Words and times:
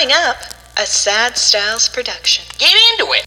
Coming 0.00 0.16
up, 0.16 0.36
a 0.78 0.86
Sad 0.86 1.36
Styles 1.36 1.90
production. 1.90 2.42
Get 2.56 2.72
into 2.72 3.12
it. 3.12 3.26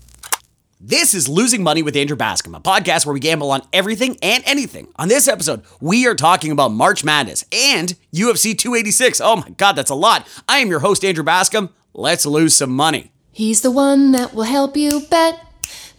This 0.82 1.14
is 1.14 1.30
Losing 1.30 1.62
Money 1.62 1.84
with 1.84 1.96
Andrew 1.96 2.18
Bascom, 2.18 2.56
a 2.56 2.60
podcast 2.60 3.06
where 3.06 3.14
we 3.14 3.20
gamble 3.20 3.52
on 3.52 3.62
everything 3.72 4.18
and 4.24 4.42
anything. 4.48 4.88
On 4.96 5.08
this 5.08 5.28
episode, 5.28 5.62
we 5.80 6.08
are 6.08 6.16
talking 6.16 6.50
about 6.50 6.72
March 6.72 7.04
Madness 7.04 7.46
and 7.52 7.94
UFC 8.12 8.58
286. 8.58 9.22
Oh 9.22 9.36
my 9.36 9.50
God, 9.52 9.74
that's 9.74 9.92
a 9.92 9.96
lot. 9.96 10.28
I 10.50 10.58
am 10.60 10.70
your 10.70 10.80
host, 10.80 11.06
Andrew 11.06 11.24
Bascom. 11.24 11.70
Let's 11.94 12.26
lose 12.26 12.56
some 12.56 12.72
money. 12.72 13.12
He's 13.32 13.62
the 13.62 13.70
one 13.70 14.12
that 14.14 14.34
will 14.34 14.42
help 14.42 14.76
you 14.76 15.02
bet. 15.12 15.46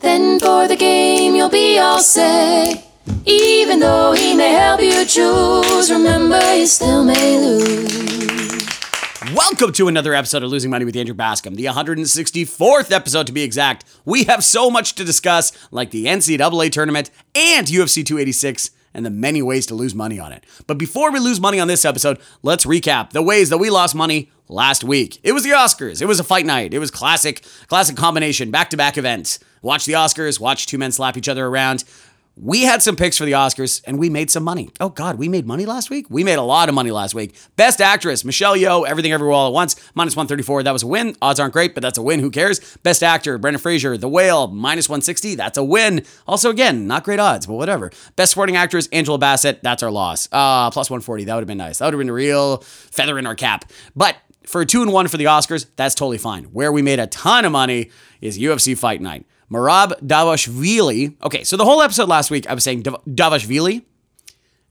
Then 0.01 0.41
for 0.41 0.67
the 0.67 0.75
game, 0.75 1.37
you'll 1.37 1.51
be 1.51 1.79
all 1.79 2.01
set. 2.01 2.85
Even 3.25 3.79
though 3.79 4.13
he 4.13 4.35
may 4.35 4.51
help 4.51 4.83
you 4.83 5.05
choose, 5.05 5.89
remember 5.89 6.57
you 6.57 6.67
still 6.67 7.05
may 7.05 7.39
lose. 7.39 8.14
Welcome 9.35 9.73
to 9.73 9.89
another 9.89 10.15
episode 10.15 10.45
of 10.45 10.51
Losing 10.51 10.71
Money 10.71 10.85
with 10.85 10.95
Andrew 10.95 11.13
Bascom, 11.13 11.57
the 11.57 11.65
164th 11.65 12.93
episode 12.93 13.27
to 13.27 13.33
be 13.33 13.43
exact. 13.43 13.85
We 14.05 14.23
have 14.25 14.45
so 14.45 14.71
much 14.71 14.95
to 14.95 15.05
discuss, 15.05 15.51
like 15.73 15.91
the 15.91 16.05
NCAA 16.05 16.71
tournament 16.71 17.11
and 17.35 17.67
UFC 17.67 18.07
286 18.07 18.71
and 18.95 19.05
the 19.05 19.11
many 19.11 19.43
ways 19.43 19.67
to 19.67 19.75
lose 19.75 19.93
money 19.93 20.21
on 20.21 20.31
it. 20.31 20.45
But 20.69 20.79
before 20.79 21.11
we 21.11 21.19
lose 21.19 21.41
money 21.41 21.59
on 21.59 21.67
this 21.67 21.85
episode, 21.85 22.21
let's 22.45 22.65
recap 22.65 23.11
the 23.11 23.23
ways 23.23 23.51
that 23.51 23.59
we 23.59 23.71
lost 23.71 23.97
money 23.97 24.31
last 24.47 24.85
week. 24.85 25.19
It 25.25 25.33
was 25.33 25.43
the 25.43 25.51
Oscars. 25.51 26.01
It 26.01 26.07
was 26.07 26.21
a 26.21 26.25
fight 26.25 26.47
night. 26.47 26.73
It 26.73 26.79
was 26.79 26.93
classic, 26.93 27.45
classic 27.67 27.97
combination, 27.97 28.53
back-to-back 28.53 28.97
events. 28.97 29.41
Watch 29.63 29.85
the 29.85 29.95
Oscars, 29.95 30.39
watch 30.39 30.69
two 30.69 30.79
men 30.79 30.93
slap 30.93 31.17
each 31.17 31.29
other 31.29 31.45
around. 31.45 31.83
We 32.37 32.63
had 32.63 32.83
some 32.83 32.97
picks 32.97 33.17
for 33.17 33.25
the 33.25 33.33
Oscars 33.33 33.81
and 33.87 33.97
we 33.97 34.11
made 34.11 34.29
some 34.29 34.43
money. 34.43 34.69
Oh 34.81 34.89
God, 34.89 35.19
we 35.19 35.29
made 35.29 35.47
money 35.47 35.67
last 35.67 35.89
week? 35.89 36.07
We 36.11 36.25
made 36.25 36.35
a 36.35 36.43
lot 36.43 36.69
of 36.69 36.75
money 36.75 36.91
last 36.91 37.15
week. 37.15 37.37
Best 37.55 37.81
actress, 37.81 38.25
Michelle 38.25 38.57
Yeoh, 38.57 38.87
Everything 38.89 39.13
Everywhere 39.13 39.35
All 39.35 39.47
at 39.47 39.53
Once, 39.53 39.77
minus 39.95 40.17
134. 40.17 40.65
That 40.65 40.73
was 40.73 40.83
a 40.83 40.87
win. 40.89 41.17
Odds 41.23 41.39
aren't 41.39 41.53
great, 41.53 41.75
but 41.75 41.83
that's 41.83 41.97
a 41.97 42.03
win. 42.03 42.19
Who 42.19 42.33
cares? 42.33 42.77
Best 42.79 43.05
actor, 43.05 43.39
Brendan 43.39 43.61
Fraser, 43.61 43.97
The 43.97 44.09
Whale, 44.09 44.49
minus 44.49 44.89
160. 44.89 45.37
That's 45.37 45.57
a 45.57 45.63
win. 45.63 46.05
Also, 46.27 46.51
again, 46.51 46.89
not 46.89 47.05
great 47.05 47.21
odds, 47.21 47.47
but 47.47 47.55
whatever. 47.55 47.93
Best 48.17 48.33
supporting 48.33 48.57
actress, 48.57 48.89
Angela 48.91 49.19
Bassett. 49.19 49.63
That's 49.63 49.85
our 49.85 49.93
loss. 49.93 50.29
Uh, 50.33 50.71
plus 50.73 50.91
140. 50.91 51.25
That 51.25 51.35
would 51.35 51.43
have 51.43 51.47
been 51.49 51.59
nice. 51.59 51.79
That 51.79 51.87
would 51.87 51.95
have 51.95 52.01
been 52.01 52.11
a 52.11 52.15
real 52.15 52.59
feather 52.59 53.17
in 53.17 53.27
our 53.27 53.37
cap. 53.37 53.71
But 53.95 54.17
for 54.45 54.61
a 54.61 54.67
two 54.67 54.83
and 54.83 54.93
one 54.93 55.07
for 55.07 55.19
the 55.19 55.27
Oscars, 55.27 55.67
that's 55.77 55.95
totally 55.95 56.19
fine. 56.19 56.45
Where 56.47 56.73
we 56.73 56.83
made 56.83 56.99
a 56.99 57.07
ton 57.07 57.45
of 57.45 57.53
money 57.53 57.91
is 58.21 58.39
UFC 58.41 58.77
Fight 58.77 59.01
Night. 59.01 59.25
Merab 59.51 60.01
Davashvili. 60.01 61.15
Okay, 61.23 61.45
so 61.45 61.57
the 61.57 61.65
whole 61.65 61.83
episode 61.83 62.09
last 62.09 62.31
week, 62.31 62.49
I 62.49 62.55
was 62.55 62.65
saying 62.65 62.83
Dav- 62.83 63.05
Davashvili. 63.07 63.85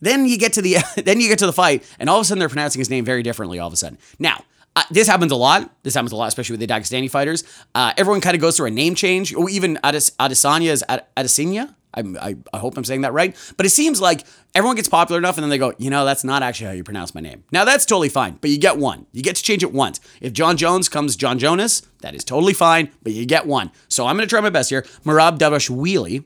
Then 0.01 0.25
you 0.25 0.37
get 0.37 0.53
to 0.53 0.61
the 0.61 0.77
then 1.05 1.19
you 1.21 1.29
get 1.29 1.39
to 1.39 1.45
the 1.45 1.53
fight, 1.53 1.83
and 1.99 2.09
all 2.09 2.17
of 2.17 2.21
a 2.21 2.25
sudden 2.25 2.39
they're 2.39 2.49
pronouncing 2.49 2.79
his 2.79 2.89
name 2.89 3.05
very 3.05 3.23
differently. 3.23 3.59
All 3.59 3.67
of 3.67 3.73
a 3.73 3.77
sudden, 3.77 3.97
now 4.19 4.43
uh, 4.75 4.83
this 4.91 5.07
happens 5.07 5.31
a 5.31 5.35
lot. 5.35 5.71
This 5.83 5.93
happens 5.93 6.11
a 6.11 6.15
lot, 6.15 6.27
especially 6.27 6.53
with 6.57 6.67
the 6.67 6.67
Dagestani 6.67 7.09
fighters. 7.09 7.43
Uh, 7.75 7.93
everyone 7.95 8.21
kind 8.21 8.35
of 8.35 8.41
goes 8.41 8.57
through 8.57 8.67
a 8.67 8.71
name 8.71 8.95
change. 8.95 9.33
Or 9.33 9.49
even 9.49 9.77
Ades- 9.83 10.11
Adesanya 10.19 10.71
is 10.71 10.83
Ad- 10.89 11.05
Adesanya. 11.15 11.75
I, 11.93 12.35
I 12.53 12.57
hope 12.57 12.77
I'm 12.77 12.83
saying 12.83 13.01
that 13.01 13.13
right. 13.13 13.35
But 13.57 13.65
it 13.65 13.69
seems 13.69 14.01
like 14.01 14.25
everyone 14.55 14.75
gets 14.75 14.89
popular 14.89 15.19
enough 15.19 15.37
and 15.37 15.43
then 15.43 15.49
they 15.49 15.57
go, 15.57 15.73
you 15.77 15.89
know, 15.89 16.05
that's 16.05 16.23
not 16.23 16.43
actually 16.43 16.67
how 16.67 16.73
you 16.73 16.83
pronounce 16.83 17.13
my 17.13 17.21
name. 17.21 17.43
Now, 17.51 17.65
that's 17.65 17.85
totally 17.85 18.09
fine, 18.09 18.37
but 18.41 18.49
you 18.49 18.57
get 18.57 18.77
one. 18.77 19.05
You 19.11 19.21
get 19.21 19.35
to 19.35 19.43
change 19.43 19.63
it 19.63 19.71
once. 19.73 19.99
If 20.21 20.33
John 20.33 20.57
Jones 20.57 20.89
comes 20.89 21.15
John 21.15 21.39
Jonas, 21.39 21.81
that 22.01 22.15
is 22.15 22.23
totally 22.23 22.53
fine, 22.53 22.91
but 23.01 23.13
you 23.13 23.25
get 23.25 23.45
one. 23.45 23.71
So 23.87 24.07
I'm 24.07 24.15
going 24.15 24.27
to 24.27 24.29
try 24.29 24.41
my 24.41 24.49
best 24.49 24.69
here. 24.69 24.83
Merab 25.05 25.37
Davashvili. 25.37 26.25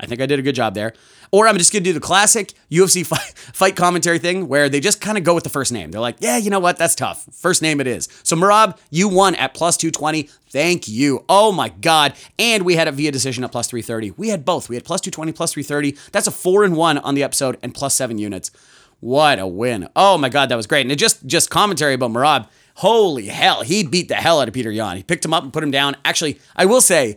I 0.00 0.06
think 0.06 0.20
I 0.20 0.26
did 0.26 0.38
a 0.38 0.42
good 0.42 0.54
job 0.54 0.74
there. 0.74 0.92
Or 1.32 1.48
I'm 1.48 1.58
just 1.58 1.72
going 1.72 1.82
to 1.82 1.88
do 1.88 1.94
the 1.94 2.00
classic 2.00 2.52
UFC 2.70 3.04
fight, 3.52 3.76
commentary 3.76 4.18
thing 4.18 4.48
where 4.48 4.68
they 4.68 4.80
just 4.80 5.00
kind 5.00 5.18
of 5.18 5.24
go 5.24 5.34
with 5.34 5.44
the 5.44 5.50
first 5.50 5.72
name. 5.72 5.90
They're 5.90 6.00
like, 6.00 6.16
yeah, 6.20 6.36
you 6.36 6.50
know 6.50 6.60
what? 6.60 6.76
That's 6.76 6.94
tough. 6.94 7.26
First 7.32 7.62
name 7.62 7.80
it 7.80 7.86
is. 7.86 8.08
So, 8.22 8.36
Merab, 8.36 8.78
you 8.90 9.08
won 9.08 9.34
at 9.34 9.54
plus 9.54 9.76
220. 9.76 10.24
Thank 10.50 10.88
you. 10.88 11.24
Oh 11.28 11.52
my 11.52 11.68
God. 11.68 12.14
And 12.38 12.64
we 12.64 12.76
had 12.76 12.88
it 12.88 12.94
via 12.94 13.10
decision 13.10 13.44
at 13.44 13.52
plus 13.52 13.68
330. 13.68 14.12
We 14.12 14.28
had 14.28 14.44
both. 14.44 14.68
We 14.68 14.76
had 14.76 14.84
plus 14.84 15.00
220, 15.00 15.32
plus 15.32 15.52
330. 15.52 15.98
That's 16.12 16.26
a 16.26 16.30
four 16.30 16.64
and 16.64 16.76
one 16.76 16.98
on 16.98 17.14
the 17.14 17.22
episode 17.22 17.58
and 17.62 17.74
plus 17.74 17.94
seven 17.94 18.18
units. 18.18 18.50
What 19.00 19.38
a 19.38 19.46
win. 19.46 19.88
Oh 19.94 20.16
my 20.16 20.28
God, 20.28 20.48
that 20.48 20.56
was 20.56 20.66
great. 20.66 20.82
And 20.82 20.92
it 20.92 20.96
just, 20.96 21.26
just 21.26 21.50
commentary 21.50 21.94
about 21.94 22.12
Merab. 22.12 22.48
Holy 22.76 23.26
hell. 23.26 23.62
He 23.62 23.84
beat 23.84 24.08
the 24.08 24.14
hell 24.14 24.40
out 24.40 24.48
of 24.48 24.54
Petr 24.54 24.74
Yan. 24.74 24.96
He 24.96 25.02
picked 25.02 25.24
him 25.24 25.34
up 25.34 25.42
and 25.42 25.52
put 25.52 25.62
him 25.62 25.70
down. 25.70 25.96
Actually, 26.04 26.38
I 26.54 26.66
will 26.66 26.80
say, 26.80 27.16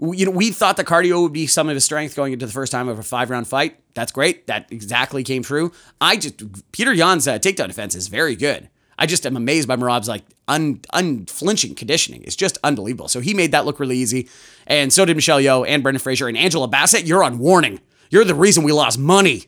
you 0.00 0.24
know, 0.24 0.30
we 0.30 0.50
thought 0.50 0.76
the 0.76 0.84
cardio 0.84 1.22
would 1.22 1.32
be 1.32 1.46
some 1.46 1.68
of 1.68 1.74
his 1.74 1.84
strength 1.84 2.14
going 2.14 2.32
into 2.32 2.46
the 2.46 2.52
first 2.52 2.70
time 2.70 2.88
of 2.88 2.98
a 2.98 3.02
five 3.02 3.30
round 3.30 3.48
fight. 3.48 3.80
That's 3.94 4.12
great. 4.12 4.46
That 4.46 4.70
exactly 4.70 5.24
came 5.24 5.42
true. 5.42 5.72
I 6.00 6.16
just, 6.16 6.36
Petr 6.72 6.94
Yan's 6.94 7.26
uh, 7.26 7.38
takedown 7.38 7.66
defense 7.66 7.94
is 7.94 8.08
very 8.08 8.36
good. 8.36 8.68
I 8.98 9.06
just 9.06 9.26
am 9.26 9.36
amazed 9.36 9.68
by 9.68 9.76
Merab's 9.76 10.08
like 10.08 10.24
un, 10.48 10.80
unflinching 10.92 11.74
conditioning. 11.74 12.22
It's 12.24 12.36
just 12.36 12.58
unbelievable. 12.64 13.08
So 13.08 13.20
he 13.20 13.34
made 13.34 13.52
that 13.52 13.64
look 13.64 13.80
really 13.80 13.96
easy. 13.96 14.28
And 14.66 14.92
so 14.92 15.04
did 15.04 15.16
Michelle 15.16 15.40
Yeoh 15.40 15.66
and 15.66 15.82
Brendan 15.82 16.00
Fraser 16.00 16.28
and 16.28 16.36
Angela 16.36 16.68
Bassett. 16.68 17.04
You're 17.04 17.22
on 17.22 17.38
warning. 17.38 17.80
You're 18.10 18.24
the 18.24 18.34
reason 18.34 18.64
we 18.64 18.72
lost 18.72 18.98
money. 18.98 19.44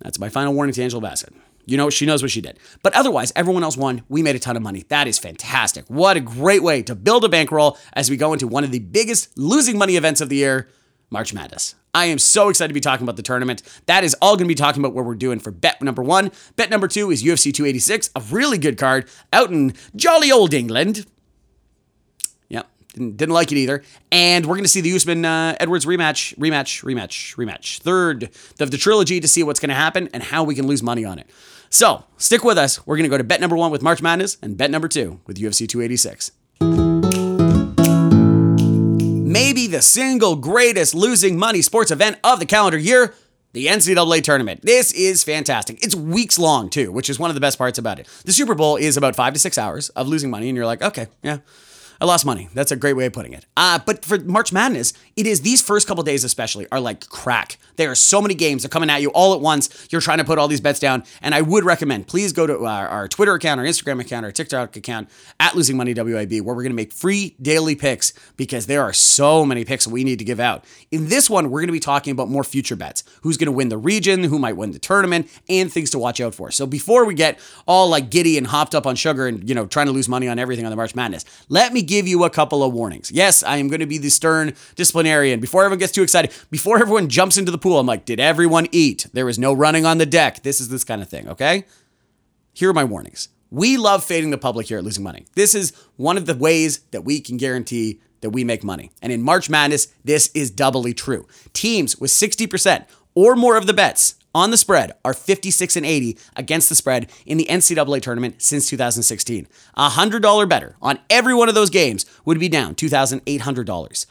That's 0.00 0.18
my 0.18 0.28
final 0.28 0.52
warning 0.52 0.74
to 0.74 0.82
Angela 0.82 1.02
Bassett. 1.02 1.32
You 1.66 1.76
know, 1.76 1.90
she 1.90 2.06
knows 2.06 2.22
what 2.22 2.30
she 2.30 2.40
did. 2.40 2.58
But 2.82 2.94
otherwise, 2.94 3.32
everyone 3.36 3.64
else 3.64 3.76
won. 3.76 4.02
We 4.08 4.22
made 4.22 4.36
a 4.36 4.38
ton 4.38 4.56
of 4.56 4.62
money. 4.62 4.84
That 4.88 5.08
is 5.08 5.18
fantastic. 5.18 5.84
What 5.88 6.16
a 6.16 6.20
great 6.20 6.62
way 6.62 6.82
to 6.84 6.94
build 6.94 7.24
a 7.24 7.28
bankroll 7.28 7.76
as 7.92 8.08
we 8.08 8.16
go 8.16 8.32
into 8.32 8.46
one 8.46 8.64
of 8.64 8.70
the 8.70 8.78
biggest 8.78 9.36
losing 9.36 9.76
money 9.76 9.96
events 9.96 10.20
of 10.20 10.28
the 10.28 10.36
year, 10.36 10.68
March 11.10 11.34
Madness. 11.34 11.74
I 11.92 12.06
am 12.06 12.18
so 12.18 12.50
excited 12.50 12.68
to 12.68 12.74
be 12.74 12.80
talking 12.80 13.04
about 13.04 13.16
the 13.16 13.22
tournament. 13.22 13.62
That 13.86 14.04
is 14.04 14.14
all 14.20 14.36
going 14.36 14.44
to 14.44 14.48
be 14.48 14.54
talking 14.54 14.82
about 14.82 14.94
what 14.94 15.04
we're 15.04 15.14
doing 15.14 15.38
for 15.38 15.50
bet 15.50 15.80
number 15.82 16.02
one. 16.02 16.30
Bet 16.54 16.70
number 16.70 16.88
two 16.88 17.10
is 17.10 17.24
UFC 17.24 17.52
286, 17.52 18.10
a 18.14 18.20
really 18.30 18.58
good 18.58 18.76
card 18.78 19.08
out 19.32 19.50
in 19.50 19.74
jolly 19.96 20.30
old 20.30 20.52
England. 20.52 21.06
Didn't, 22.96 23.18
didn't 23.18 23.34
like 23.34 23.52
it 23.52 23.58
either. 23.58 23.82
And 24.10 24.46
we're 24.46 24.54
going 24.54 24.64
to 24.64 24.70
see 24.70 24.80
the 24.80 24.94
Usman 24.94 25.26
uh, 25.26 25.54
Edwards 25.60 25.84
rematch, 25.84 26.34
rematch, 26.38 26.82
rematch, 26.82 27.36
rematch. 27.36 27.78
Third 27.80 28.30
of 28.58 28.70
the 28.70 28.78
trilogy 28.78 29.20
to 29.20 29.28
see 29.28 29.42
what's 29.42 29.60
going 29.60 29.68
to 29.68 29.74
happen 29.74 30.08
and 30.14 30.22
how 30.22 30.42
we 30.44 30.54
can 30.54 30.66
lose 30.66 30.82
money 30.82 31.04
on 31.04 31.18
it. 31.18 31.28
So 31.68 32.04
stick 32.16 32.42
with 32.42 32.56
us. 32.56 32.86
We're 32.86 32.96
going 32.96 33.04
to 33.04 33.10
go 33.10 33.18
to 33.18 33.24
bet 33.24 33.38
number 33.40 33.54
one 33.54 33.70
with 33.70 33.82
March 33.82 34.00
Madness 34.00 34.38
and 34.40 34.56
bet 34.56 34.70
number 34.70 34.88
two 34.88 35.20
with 35.26 35.36
UFC 35.36 35.68
286. 35.68 36.30
Maybe 39.28 39.66
the 39.66 39.82
single 39.82 40.36
greatest 40.36 40.94
losing 40.94 41.38
money 41.38 41.60
sports 41.60 41.90
event 41.90 42.18
of 42.24 42.40
the 42.40 42.46
calendar 42.46 42.78
year, 42.78 43.12
the 43.52 43.66
NCAA 43.66 44.22
tournament. 44.22 44.62
This 44.62 44.90
is 44.92 45.22
fantastic. 45.22 45.84
It's 45.84 45.94
weeks 45.94 46.38
long 46.38 46.70
too, 46.70 46.90
which 46.90 47.10
is 47.10 47.18
one 47.18 47.28
of 47.28 47.34
the 47.34 47.40
best 47.40 47.58
parts 47.58 47.78
about 47.78 47.98
it. 47.98 48.08
The 48.24 48.32
Super 48.32 48.54
Bowl 48.54 48.76
is 48.76 48.96
about 48.96 49.14
five 49.14 49.34
to 49.34 49.38
six 49.38 49.58
hours 49.58 49.90
of 49.90 50.08
losing 50.08 50.30
money, 50.30 50.48
and 50.48 50.56
you're 50.56 50.64
like, 50.64 50.80
okay, 50.80 51.08
yeah. 51.22 51.38
I 52.00 52.04
lost 52.04 52.26
money. 52.26 52.48
That's 52.54 52.72
a 52.72 52.76
great 52.76 52.94
way 52.94 53.06
of 53.06 53.12
putting 53.12 53.32
it. 53.32 53.46
Uh, 53.56 53.78
but 53.84 54.04
for 54.04 54.18
March 54.18 54.52
Madness, 54.52 54.92
it 55.16 55.26
is 55.26 55.40
these 55.40 55.62
first 55.62 55.86
couple 55.86 56.04
days 56.04 56.24
especially 56.24 56.66
are 56.70 56.80
like 56.80 57.08
crack. 57.08 57.58
There 57.76 57.90
are 57.90 57.94
so 57.94 58.20
many 58.20 58.34
games 58.34 58.62
that 58.62 58.68
are 58.68 58.72
coming 58.72 58.90
at 58.90 59.02
you 59.02 59.10
all 59.10 59.34
at 59.34 59.40
once. 59.40 59.88
You're 59.90 60.00
trying 60.00 60.18
to 60.18 60.24
put 60.24 60.38
all 60.38 60.48
these 60.48 60.60
bets 60.60 60.78
down, 60.78 61.04
and 61.22 61.34
I 61.34 61.40
would 61.40 61.64
recommend 61.64 62.06
please 62.06 62.32
go 62.32 62.46
to 62.46 62.66
our, 62.66 62.88
our 62.88 63.08
Twitter 63.08 63.34
account, 63.34 63.60
our 63.60 63.66
Instagram 63.66 64.00
account, 64.00 64.24
our 64.26 64.32
TikTok 64.32 64.76
account 64.76 65.08
at 65.40 65.54
Losing 65.54 65.76
Money 65.76 65.94
WAB, 65.94 66.32
where 66.40 66.54
we're 66.54 66.62
going 66.62 66.70
to 66.70 66.74
make 66.74 66.92
free 66.92 67.34
daily 67.40 67.74
picks 67.74 68.12
because 68.36 68.66
there 68.66 68.82
are 68.82 68.92
so 68.92 69.44
many 69.44 69.64
picks 69.64 69.86
we 69.86 70.04
need 70.04 70.18
to 70.18 70.24
give 70.24 70.40
out. 70.40 70.64
In 70.90 71.08
this 71.08 71.30
one, 71.30 71.50
we're 71.50 71.60
going 71.60 71.68
to 71.68 71.72
be 71.72 71.80
talking 71.80 72.12
about 72.12 72.28
more 72.28 72.44
future 72.44 72.76
bets: 72.76 73.04
who's 73.22 73.36
going 73.36 73.46
to 73.46 73.52
win 73.52 73.68
the 73.68 73.78
region, 73.78 74.24
who 74.24 74.38
might 74.38 74.56
win 74.56 74.72
the 74.72 74.78
tournament, 74.78 75.28
and 75.48 75.72
things 75.72 75.90
to 75.90 75.98
watch 75.98 76.20
out 76.20 76.34
for. 76.34 76.50
So 76.50 76.66
before 76.66 77.04
we 77.04 77.14
get 77.14 77.38
all 77.66 77.88
like 77.88 78.10
giddy 78.10 78.36
and 78.36 78.46
hopped 78.46 78.74
up 78.74 78.86
on 78.86 78.96
sugar 78.96 79.26
and 79.26 79.48
you 79.48 79.54
know 79.54 79.66
trying 79.66 79.86
to 79.86 79.92
lose 79.92 80.08
money 80.08 80.28
on 80.28 80.38
everything 80.38 80.66
on 80.66 80.70
the 80.70 80.76
March 80.76 80.94
Madness, 80.94 81.24
let 81.48 81.72
me 81.72 81.82
give 81.86 82.06
you 82.06 82.24
a 82.24 82.30
couple 82.30 82.62
of 82.62 82.72
warnings. 82.72 83.10
Yes, 83.10 83.42
I 83.42 83.56
am 83.56 83.68
going 83.68 83.80
to 83.80 83.86
be 83.86 83.98
the 83.98 84.10
stern 84.10 84.54
disciplinarian. 84.74 85.40
Before 85.40 85.64
everyone 85.64 85.78
gets 85.78 85.92
too 85.92 86.02
excited, 86.02 86.32
before 86.50 86.78
everyone 86.78 87.08
jumps 87.08 87.36
into 87.36 87.50
the 87.50 87.58
pool, 87.58 87.78
I'm 87.78 87.86
like, 87.86 88.04
did 88.04 88.20
everyone 88.20 88.66
eat? 88.72 89.06
There 89.12 89.26
was 89.26 89.38
no 89.38 89.52
running 89.52 89.86
on 89.86 89.98
the 89.98 90.06
deck. 90.06 90.42
This 90.42 90.60
is 90.60 90.68
this 90.68 90.84
kind 90.84 91.02
of 91.02 91.08
thing, 91.08 91.28
okay? 91.28 91.64
Here 92.52 92.70
are 92.70 92.74
my 92.74 92.84
warnings. 92.84 93.28
We 93.50 93.76
love 93.76 94.02
fading 94.04 94.30
the 94.30 94.38
public 94.38 94.66
here 94.66 94.78
at 94.78 94.84
Losing 94.84 95.04
Money. 95.04 95.26
This 95.34 95.54
is 95.54 95.72
one 95.96 96.16
of 96.16 96.26
the 96.26 96.34
ways 96.34 96.80
that 96.90 97.04
we 97.04 97.20
can 97.20 97.36
guarantee 97.36 98.00
that 98.20 98.30
we 98.30 98.44
make 98.44 98.64
money. 98.64 98.90
And 99.00 99.12
in 99.12 99.22
March 99.22 99.48
Madness, 99.48 99.88
this 100.04 100.30
is 100.34 100.50
doubly 100.50 100.94
true. 100.94 101.28
Teams 101.52 101.98
with 101.98 102.10
60% 102.10 102.86
or 103.14 103.36
more 103.36 103.56
of 103.56 103.66
the 103.66 103.74
bets 103.74 104.16
on 104.36 104.50
the 104.50 104.58
spread 104.58 104.92
are 105.02 105.14
56 105.14 105.76
and 105.76 105.86
80 105.86 106.18
against 106.36 106.68
the 106.68 106.74
spread 106.74 107.10
in 107.24 107.38
the 107.38 107.46
NCAA 107.46 108.02
tournament 108.02 108.42
since 108.42 108.68
2016. 108.68 109.48
A 109.74 109.88
$100 109.88 110.48
better 110.48 110.76
on 110.82 110.98
every 111.08 111.32
one 111.32 111.48
of 111.48 111.54
those 111.54 111.70
games 111.70 112.04
would 112.26 112.38
be 112.38 112.50
down 112.50 112.74
$2,800. 112.74 114.06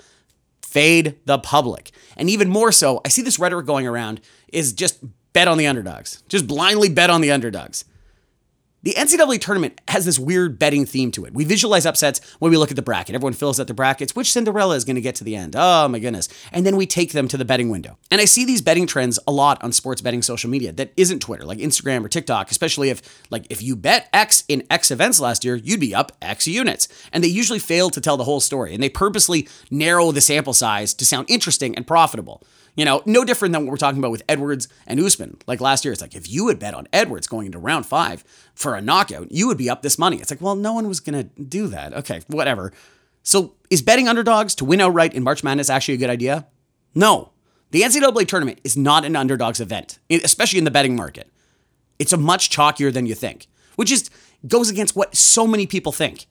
Fade 0.64 1.20
the 1.26 1.38
public. 1.38 1.92
And 2.18 2.28
even 2.28 2.50
more 2.50 2.72
so, 2.72 3.02
I 3.06 3.10
see 3.10 3.22
this 3.22 3.38
rhetoric 3.38 3.68
going 3.68 3.86
around 3.86 4.20
is 4.52 4.74
just 4.74 4.98
bet 5.32 5.48
on 5.48 5.60
the 5.60 5.68
underdogs. 5.68 6.24
Just 6.28 6.48
blindly 6.48 6.90
bet 6.90 7.12
on 7.12 7.22
the 7.22 7.30
underdogs. 7.30 7.86
The 8.86 8.94
NCAA 8.94 9.42
tournament 9.42 9.82
has 9.88 10.06
this 10.06 10.20
weird 10.20 10.60
betting 10.60 10.86
theme 10.86 11.10
to 11.14 11.26
it. 11.26 11.34
We 11.34 11.44
visualize 11.44 11.88
upsets 11.88 12.22
when 12.38 12.52
we 12.52 12.58
look 12.58 12.70
at 12.70 12.76
the 12.76 12.84
bracket. 12.84 13.16
Everyone 13.16 13.34
fills 13.34 13.60
out 13.60 13.66
the 13.66 13.74
brackets. 13.74 14.16
Which 14.16 14.32
Cinderella 14.32 14.76
is 14.76 14.86
going 14.86 14.96
to 14.96 15.02
get 15.02 15.16
to 15.16 15.24
the 15.24 15.36
end? 15.36 15.56
Oh 15.58 15.88
my 15.88 15.98
goodness. 15.98 16.30
And 16.52 16.68
then 16.68 16.76
we 16.76 16.86
take 16.86 17.12
them 17.12 17.28
to 17.30 17.36
the 17.36 17.46
betting 17.46 17.70
window. 17.72 17.98
And 18.12 18.22
I 18.22 18.26
see 18.26 18.46
these 18.46 18.62
betting 18.62 18.86
trends 18.86 19.18
a 19.28 19.32
lot 19.32 19.64
on 19.64 19.72
sports 19.72 20.02
betting 20.02 20.22
social 20.22 20.52
media 20.52 20.72
that 20.74 20.94
isn't 20.98 21.22
Twitter, 21.24 21.46
like 21.46 21.58
Instagram 21.58 22.06
or 22.06 22.10
TikTok, 22.10 22.52
especially 22.52 22.92
if 22.92 23.02
like 23.32 23.48
if 23.50 23.64
you 23.64 23.76
bet 23.76 24.08
X 24.14 24.44
in 24.48 24.62
X 24.70 24.92
events 24.92 25.20
last 25.20 25.44
year, 25.44 25.56
you'd 25.56 25.80
be 25.80 25.96
up 25.96 26.12
X 26.22 26.46
units. 26.46 26.88
And 27.12 27.24
they 27.24 27.28
usually 27.28 27.58
fail 27.58 27.90
to 27.90 28.00
tell 28.00 28.18
the 28.18 28.24
whole 28.24 28.40
story. 28.40 28.76
And 28.76 28.84
they 28.84 28.90
purposely 28.90 29.50
narrow 29.72 30.12
the 30.12 30.22
sample 30.22 30.54
size 30.54 30.94
to 30.94 31.08
sound 31.08 31.26
interesting 31.28 31.74
and 31.74 31.88
profitable. 31.88 32.44
You 32.76 32.84
know, 32.84 33.02
no 33.06 33.24
different 33.24 33.54
than 33.54 33.66
what 33.66 33.72
we're 33.72 33.78
talking 33.78 34.00
about 34.00 34.12
with 34.12 34.24
Edwards 34.28 34.68
and 34.86 35.00
Usman. 35.00 35.38
Like 35.48 35.62
last 35.62 35.86
year, 35.86 35.94
it's 35.94 36.02
like 36.02 36.16
if 36.16 36.30
you 36.30 36.50
had 36.50 36.60
bet 36.60 36.74
on 36.74 36.88
Edwards 36.92 37.26
going 37.26 37.46
into 37.46 37.58
round 37.58 37.86
five 37.86 38.24
for 38.54 38.76
a 38.76 38.82
knockout, 38.82 39.32
you 39.32 39.48
would 39.48 39.58
be 39.58 39.70
up 39.70 39.82
this 39.82 39.98
money. 39.98 40.18
It's 40.18 40.30
like, 40.30 40.42
well, 40.42 40.56
no 40.56 40.74
one 40.74 40.88
was 40.88 41.00
going 41.00 41.18
to 41.18 41.42
do 41.42 41.68
that. 41.68 41.94
Okay, 41.94 42.22
whatever. 42.28 42.74
So 43.24 43.56
is 43.70 43.82
betting 43.82 44.08
underdogs 44.08 44.56
to 44.56 44.66
win 44.66 44.82
outright 44.82 45.14
in 45.14 45.24
March 45.24 45.44
Madness 45.44 45.70
actually 45.70 45.96
a 45.96 45.98
good 45.98 46.10
idea? 46.10 46.48
No. 46.94 47.32
The 47.72 47.82
NCAA 47.82 48.28
tournament 48.28 48.60
is 48.64 48.78
not 48.78 49.06
an 49.06 49.16
underdogs 49.16 49.60
event, 49.60 50.00
especially 50.10 50.60
in 50.60 50.66
the 50.66 50.72
betting 50.72 50.96
market. 50.96 51.32
It's 51.98 52.14
a 52.14 52.18
much 52.18 52.50
chalkier 52.50 52.94
than 52.94 53.06
you 53.06 53.16
think, 53.16 53.48
which 53.76 53.92
is 53.92 54.10
goes 54.48 54.70
against 54.70 54.96
what 54.96 55.16
so 55.16 55.48
many 55.48 55.66
people 55.66 55.92
think. 55.92 56.28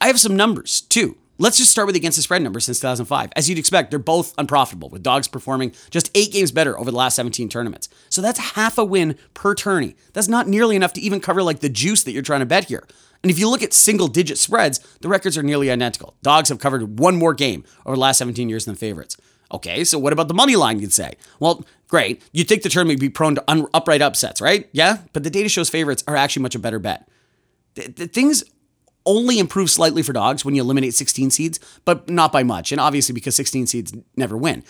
I 0.00 0.06
have 0.08 0.18
some 0.18 0.36
numbers 0.36 0.80
too. 0.80 1.16
Let's 1.42 1.58
just 1.58 1.72
start 1.72 1.86
with 1.86 1.96
against 1.96 2.14
the 2.14 2.22
spread 2.22 2.40
numbers 2.40 2.66
since 2.66 2.78
2005. 2.78 3.32
As 3.34 3.48
you'd 3.48 3.58
expect, 3.58 3.90
they're 3.90 3.98
both 3.98 4.32
unprofitable, 4.38 4.88
with 4.90 5.02
dogs 5.02 5.26
performing 5.26 5.72
just 5.90 6.08
eight 6.14 6.30
games 6.30 6.52
better 6.52 6.78
over 6.78 6.92
the 6.92 6.96
last 6.96 7.16
17 7.16 7.48
tournaments. 7.48 7.88
So 8.10 8.22
that's 8.22 8.38
half 8.52 8.78
a 8.78 8.84
win 8.84 9.18
per 9.34 9.56
tourney. 9.56 9.96
That's 10.12 10.28
not 10.28 10.46
nearly 10.46 10.76
enough 10.76 10.92
to 10.92 11.00
even 11.00 11.18
cover 11.18 11.42
like 11.42 11.58
the 11.58 11.68
juice 11.68 12.04
that 12.04 12.12
you're 12.12 12.22
trying 12.22 12.38
to 12.40 12.46
bet 12.46 12.66
here. 12.66 12.86
And 13.24 13.30
if 13.32 13.40
you 13.40 13.50
look 13.50 13.60
at 13.60 13.72
single 13.72 14.06
digit 14.06 14.38
spreads, 14.38 14.78
the 15.00 15.08
records 15.08 15.36
are 15.36 15.42
nearly 15.42 15.68
identical. 15.68 16.14
Dogs 16.22 16.48
have 16.48 16.60
covered 16.60 17.00
one 17.00 17.16
more 17.16 17.34
game 17.34 17.64
over 17.84 17.96
the 17.96 18.00
last 18.00 18.18
17 18.18 18.48
years 18.48 18.66
than 18.66 18.76
favorites. 18.76 19.16
Okay, 19.50 19.82
so 19.82 19.98
what 19.98 20.12
about 20.12 20.28
the 20.28 20.34
money 20.34 20.54
line, 20.54 20.78
you'd 20.78 20.92
say? 20.92 21.16
Well, 21.40 21.66
great. 21.88 22.22
You'd 22.30 22.46
think 22.46 22.62
the 22.62 22.68
tournament 22.68 23.00
would 23.00 23.06
be 23.06 23.10
prone 23.10 23.34
to 23.34 23.44
un- 23.48 23.66
upright 23.74 24.00
upsets, 24.00 24.40
right? 24.40 24.68
Yeah, 24.70 24.98
but 25.12 25.24
the 25.24 25.30
data 25.30 25.48
shows 25.48 25.68
favorites 25.68 26.04
are 26.06 26.14
actually 26.14 26.42
much 26.44 26.54
a 26.54 26.60
better 26.60 26.78
bet. 26.78 27.08
The, 27.74 27.88
the 27.88 28.06
things 28.06 28.44
only 29.06 29.38
improve 29.38 29.70
slightly 29.70 30.02
for 30.02 30.12
dogs 30.12 30.44
when 30.44 30.54
you 30.54 30.62
eliminate 30.62 30.94
16 30.94 31.30
seeds, 31.30 31.58
but 31.84 32.08
not 32.08 32.32
by 32.32 32.42
much. 32.42 32.72
And 32.72 32.80
obviously, 32.80 33.14
because 33.14 33.36
16 33.36 33.66
seeds 33.66 33.94
never 34.16 34.36
win. 34.36 34.64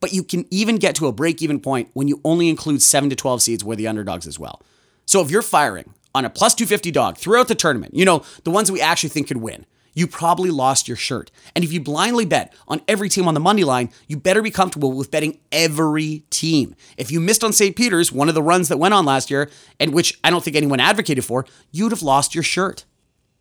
But 0.00 0.12
you 0.12 0.22
can 0.22 0.46
even 0.50 0.76
get 0.76 0.94
to 0.96 1.06
a 1.06 1.12
break 1.12 1.42
even 1.42 1.60
point 1.60 1.90
when 1.92 2.08
you 2.08 2.20
only 2.24 2.48
include 2.48 2.82
7 2.82 3.10
to 3.10 3.16
12 3.16 3.42
seeds 3.42 3.64
where 3.64 3.76
the 3.76 3.86
underdogs 3.86 4.26
as 4.26 4.38
well. 4.38 4.62
So 5.06 5.20
if 5.20 5.30
you're 5.30 5.42
firing 5.42 5.94
on 6.14 6.24
a 6.24 6.30
plus 6.30 6.54
250 6.54 6.90
dog 6.90 7.16
throughout 7.18 7.48
the 7.48 7.54
tournament, 7.54 7.94
you 7.94 8.04
know, 8.04 8.24
the 8.44 8.50
ones 8.50 8.68
that 8.68 8.74
we 8.74 8.80
actually 8.80 9.10
think 9.10 9.28
could 9.28 9.36
win, 9.38 9.66
you 9.92 10.06
probably 10.06 10.50
lost 10.50 10.88
your 10.88 10.96
shirt. 10.96 11.30
And 11.54 11.64
if 11.64 11.72
you 11.72 11.80
blindly 11.80 12.24
bet 12.24 12.54
on 12.68 12.80
every 12.86 13.08
team 13.08 13.26
on 13.26 13.34
the 13.34 13.40
money 13.40 13.64
line, 13.64 13.90
you 14.06 14.16
better 14.16 14.42
be 14.42 14.50
comfortable 14.50 14.92
with 14.92 15.10
betting 15.10 15.40
every 15.50 16.24
team. 16.30 16.76
If 16.96 17.10
you 17.10 17.20
missed 17.20 17.44
on 17.44 17.52
St. 17.52 17.74
Peter's, 17.74 18.12
one 18.12 18.28
of 18.28 18.34
the 18.34 18.42
runs 18.42 18.68
that 18.68 18.78
went 18.78 18.94
on 18.94 19.04
last 19.04 19.30
year, 19.30 19.50
and 19.78 19.92
which 19.92 20.18
I 20.22 20.30
don't 20.30 20.42
think 20.42 20.56
anyone 20.56 20.80
advocated 20.80 21.24
for, 21.24 21.44
you'd 21.72 21.92
have 21.92 22.02
lost 22.02 22.34
your 22.34 22.44
shirt. 22.44 22.84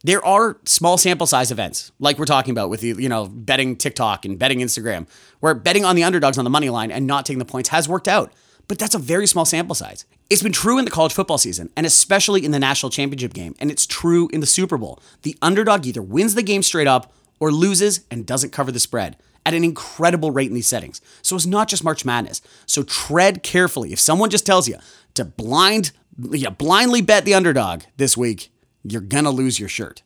There 0.04 0.24
are 0.26 0.58
small 0.66 0.98
sample 0.98 1.28
size 1.28 1.52
events, 1.52 1.92
like 2.00 2.18
we're 2.18 2.26
talking 2.26 2.52
about 2.52 2.70
with 2.70 2.80
the, 2.80 2.96
you 2.98 3.10
know, 3.10 3.28
betting 3.28 3.76
TikTok 3.76 4.24
and 4.24 4.40
betting 4.40 4.60
Instagram, 4.60 5.08
where 5.42 5.54
betting 5.54 5.84
on 5.84 5.98
the 5.98 6.06
underdogs 6.06 6.38
on 6.38 6.46
the 6.46 6.50
money 6.50 6.70
line 6.70 6.90
and 6.90 7.06
not 7.06 7.26
taking 7.26 7.40
the 7.40 7.46
points 7.46 7.70
has 7.70 7.90
worked 7.90 8.08
out. 8.08 8.32
But 8.70 8.80
that's 8.80 8.96
a 8.96 9.00
very 9.00 9.28
small 9.28 9.46
sample 9.46 9.76
size. 9.76 10.06
It's 10.30 10.44
been 10.44 10.54
true 10.54 10.78
in 10.78 10.86
the 10.86 10.92
college 10.92 11.12
football 11.12 11.38
season, 11.38 11.70
and 11.76 11.86
especially 11.86 12.46
in 12.46 12.52
the 12.52 12.60
national 12.60 12.92
championship 12.92 13.34
game, 13.34 13.56
and 13.60 13.70
it's 13.70 13.86
true 13.86 14.30
in 14.32 14.40
the 14.40 14.46
Super 14.46 14.78
Bowl. 14.78 15.02
The 15.24 15.36
underdog 15.42 15.86
either 15.86 16.02
wins 16.02 16.36
the 16.36 16.44
game 16.44 16.64
straight 16.64 16.88
up 16.88 17.12
or 17.40 17.52
loses 17.52 18.06
and 18.10 18.26
doesn't 18.26 18.52
cover 18.52 18.72
the 18.72 18.80
spread 18.80 19.18
at 19.46 19.54
an 19.54 19.64
incredible 19.64 20.32
rate 20.32 20.48
in 20.48 20.54
these 20.54 20.68
settings. 20.68 21.02
So 21.24 21.36
it's 21.36 21.46
not 21.46 21.68
just 21.68 21.84
March 21.84 22.06
Madness. 22.06 22.42
So 22.68 22.84
tread 22.84 23.44
carefully. 23.44 23.92
If 23.92 24.00
someone 24.00 24.30
just 24.30 24.46
tells 24.46 24.68
you 24.68 24.78
to 25.16 25.26
blind, 25.26 25.92
yeah, 26.32 26.52
blindly 26.52 27.02
bet 27.02 27.26
the 27.26 27.34
underdog 27.34 27.82
this 27.98 28.16
week, 28.16 28.52
you're 28.84 29.02
gonna 29.02 29.32
lose 29.32 29.60
your 29.60 29.70
shirt. 29.70 30.04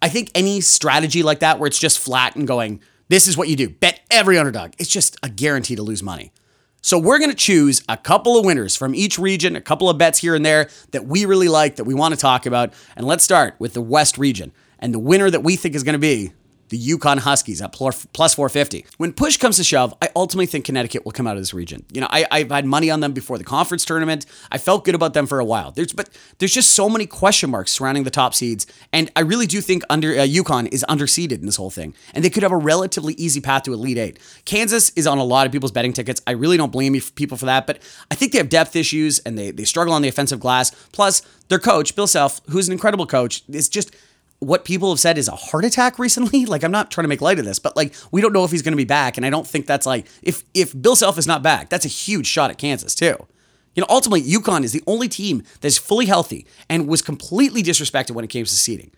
I 0.00 0.08
think 0.08 0.30
any 0.34 0.60
strategy 0.60 1.22
like 1.22 1.40
that 1.40 1.58
where 1.58 1.66
it's 1.66 1.78
just 1.78 1.98
flat 1.98 2.34
and 2.34 2.46
going, 2.46 2.80
this 3.08 3.28
is 3.28 3.36
what 3.36 3.48
you 3.48 3.56
do, 3.56 3.68
bet 3.68 4.00
every 4.10 4.38
underdog, 4.38 4.72
it's 4.78 4.90
just 4.90 5.16
a 5.22 5.28
guarantee 5.28 5.76
to 5.76 5.82
lose 5.82 6.02
money. 6.02 6.32
So 6.80 6.98
we're 6.98 7.20
gonna 7.20 7.34
choose 7.34 7.82
a 7.88 7.96
couple 7.96 8.36
of 8.36 8.44
winners 8.44 8.74
from 8.74 8.94
each 8.94 9.18
region, 9.18 9.54
a 9.54 9.60
couple 9.60 9.88
of 9.88 9.98
bets 9.98 10.18
here 10.18 10.34
and 10.34 10.44
there 10.44 10.68
that 10.90 11.06
we 11.06 11.24
really 11.24 11.48
like, 11.48 11.76
that 11.76 11.84
we 11.84 11.94
wanna 11.94 12.16
talk 12.16 12.44
about. 12.44 12.72
And 12.96 13.06
let's 13.06 13.22
start 13.22 13.54
with 13.60 13.74
the 13.74 13.80
West 13.80 14.18
region. 14.18 14.52
And 14.80 14.92
the 14.92 14.98
winner 14.98 15.30
that 15.30 15.44
we 15.44 15.54
think 15.54 15.76
is 15.76 15.84
gonna 15.84 15.98
be 15.98 16.32
the 16.72 16.78
UConn 16.78 17.18
Huskies 17.18 17.60
at 17.60 17.70
plus 17.70 18.34
450. 18.34 18.86
When 18.96 19.12
push 19.12 19.36
comes 19.36 19.58
to 19.58 19.64
shove, 19.64 19.94
I 20.00 20.08
ultimately 20.16 20.46
think 20.46 20.64
Connecticut 20.64 21.04
will 21.04 21.12
come 21.12 21.26
out 21.26 21.36
of 21.36 21.42
this 21.42 21.52
region. 21.52 21.84
You 21.92 22.00
know, 22.00 22.06
I, 22.08 22.24
I've 22.30 22.50
had 22.50 22.64
money 22.64 22.90
on 22.90 23.00
them 23.00 23.12
before 23.12 23.36
the 23.36 23.44
conference 23.44 23.84
tournament. 23.84 24.24
I 24.50 24.56
felt 24.56 24.86
good 24.86 24.94
about 24.94 25.12
them 25.12 25.26
for 25.26 25.38
a 25.38 25.44
while. 25.44 25.70
There's, 25.70 25.92
but 25.92 26.08
there's 26.38 26.54
just 26.54 26.70
so 26.70 26.88
many 26.88 27.04
question 27.04 27.50
marks 27.50 27.72
surrounding 27.72 28.04
the 28.04 28.10
top 28.10 28.34
seeds, 28.34 28.66
and 28.90 29.10
I 29.14 29.20
really 29.20 29.46
do 29.46 29.60
think 29.60 29.82
under 29.90 30.12
uh, 30.12 30.22
UConn 30.22 30.72
is 30.72 30.82
underseeded 30.88 31.40
in 31.40 31.44
this 31.44 31.56
whole 31.56 31.68
thing, 31.68 31.94
and 32.14 32.24
they 32.24 32.30
could 32.30 32.42
have 32.42 32.52
a 32.52 32.56
relatively 32.56 33.12
easy 33.14 33.42
path 33.42 33.64
to 33.64 33.74
Elite 33.74 33.98
Eight. 33.98 34.18
Kansas 34.46 34.88
is 34.96 35.06
on 35.06 35.18
a 35.18 35.24
lot 35.24 35.44
of 35.44 35.52
people's 35.52 35.72
betting 35.72 35.92
tickets. 35.92 36.22
I 36.26 36.30
really 36.30 36.56
don't 36.56 36.72
blame 36.72 36.98
people 37.14 37.36
for 37.36 37.46
that, 37.46 37.66
but 37.66 37.80
I 38.10 38.14
think 38.14 38.32
they 38.32 38.38
have 38.38 38.48
depth 38.48 38.74
issues 38.76 39.18
and 39.20 39.36
they 39.36 39.50
they 39.50 39.64
struggle 39.64 39.92
on 39.92 40.00
the 40.00 40.08
offensive 40.08 40.40
glass. 40.40 40.70
Plus, 40.92 41.20
their 41.48 41.58
coach 41.58 41.94
Bill 41.94 42.06
Self, 42.06 42.40
who's 42.48 42.66
an 42.66 42.72
incredible 42.72 43.06
coach, 43.06 43.42
is 43.50 43.68
just 43.68 43.94
what 44.42 44.64
people 44.64 44.90
have 44.90 44.98
said 45.00 45.18
is 45.18 45.28
a 45.28 45.36
heart 45.36 45.64
attack 45.64 45.98
recently. 45.98 46.46
Like 46.52 46.64
I'm 46.64 46.72
not 46.72 46.90
trying 46.90 47.04
to 47.04 47.08
make 47.08 47.22
light 47.22 47.38
of 47.38 47.46
this, 47.46 47.58
but 47.58 47.76
like 47.76 47.94
we 48.10 48.20
don't 48.20 48.32
know 48.32 48.44
if 48.44 48.50
he's 48.50 48.60
going 48.60 48.72
to 48.72 48.76
be 48.76 48.84
back, 48.84 49.16
and 49.16 49.24
I 49.24 49.30
don't 49.30 49.46
think 49.46 49.66
that's 49.66 49.86
like 49.86 50.06
if 50.22 50.42
if 50.52 50.80
Bill 50.80 50.96
Self 50.96 51.16
is 51.16 51.26
not 51.26 51.42
back, 51.42 51.70
that's 51.70 51.86
a 51.86 51.88
huge 51.88 52.26
shot 52.26 52.50
at 52.50 52.58
Kansas 52.58 52.94
too. 52.94 53.16
You 53.74 53.80
know, 53.80 53.86
ultimately, 53.88 54.22
UConn 54.22 54.64
is 54.64 54.72
the 54.72 54.82
only 54.86 55.08
team 55.08 55.44
that's 55.60 55.78
fully 55.78 56.06
healthy 56.06 56.46
and 56.68 56.88
was 56.88 57.00
completely 57.00 57.62
disrespected 57.62 58.10
when 58.10 58.24
it 58.24 58.28
came 58.28 58.44
to 58.44 58.50
seeding. 58.50 58.90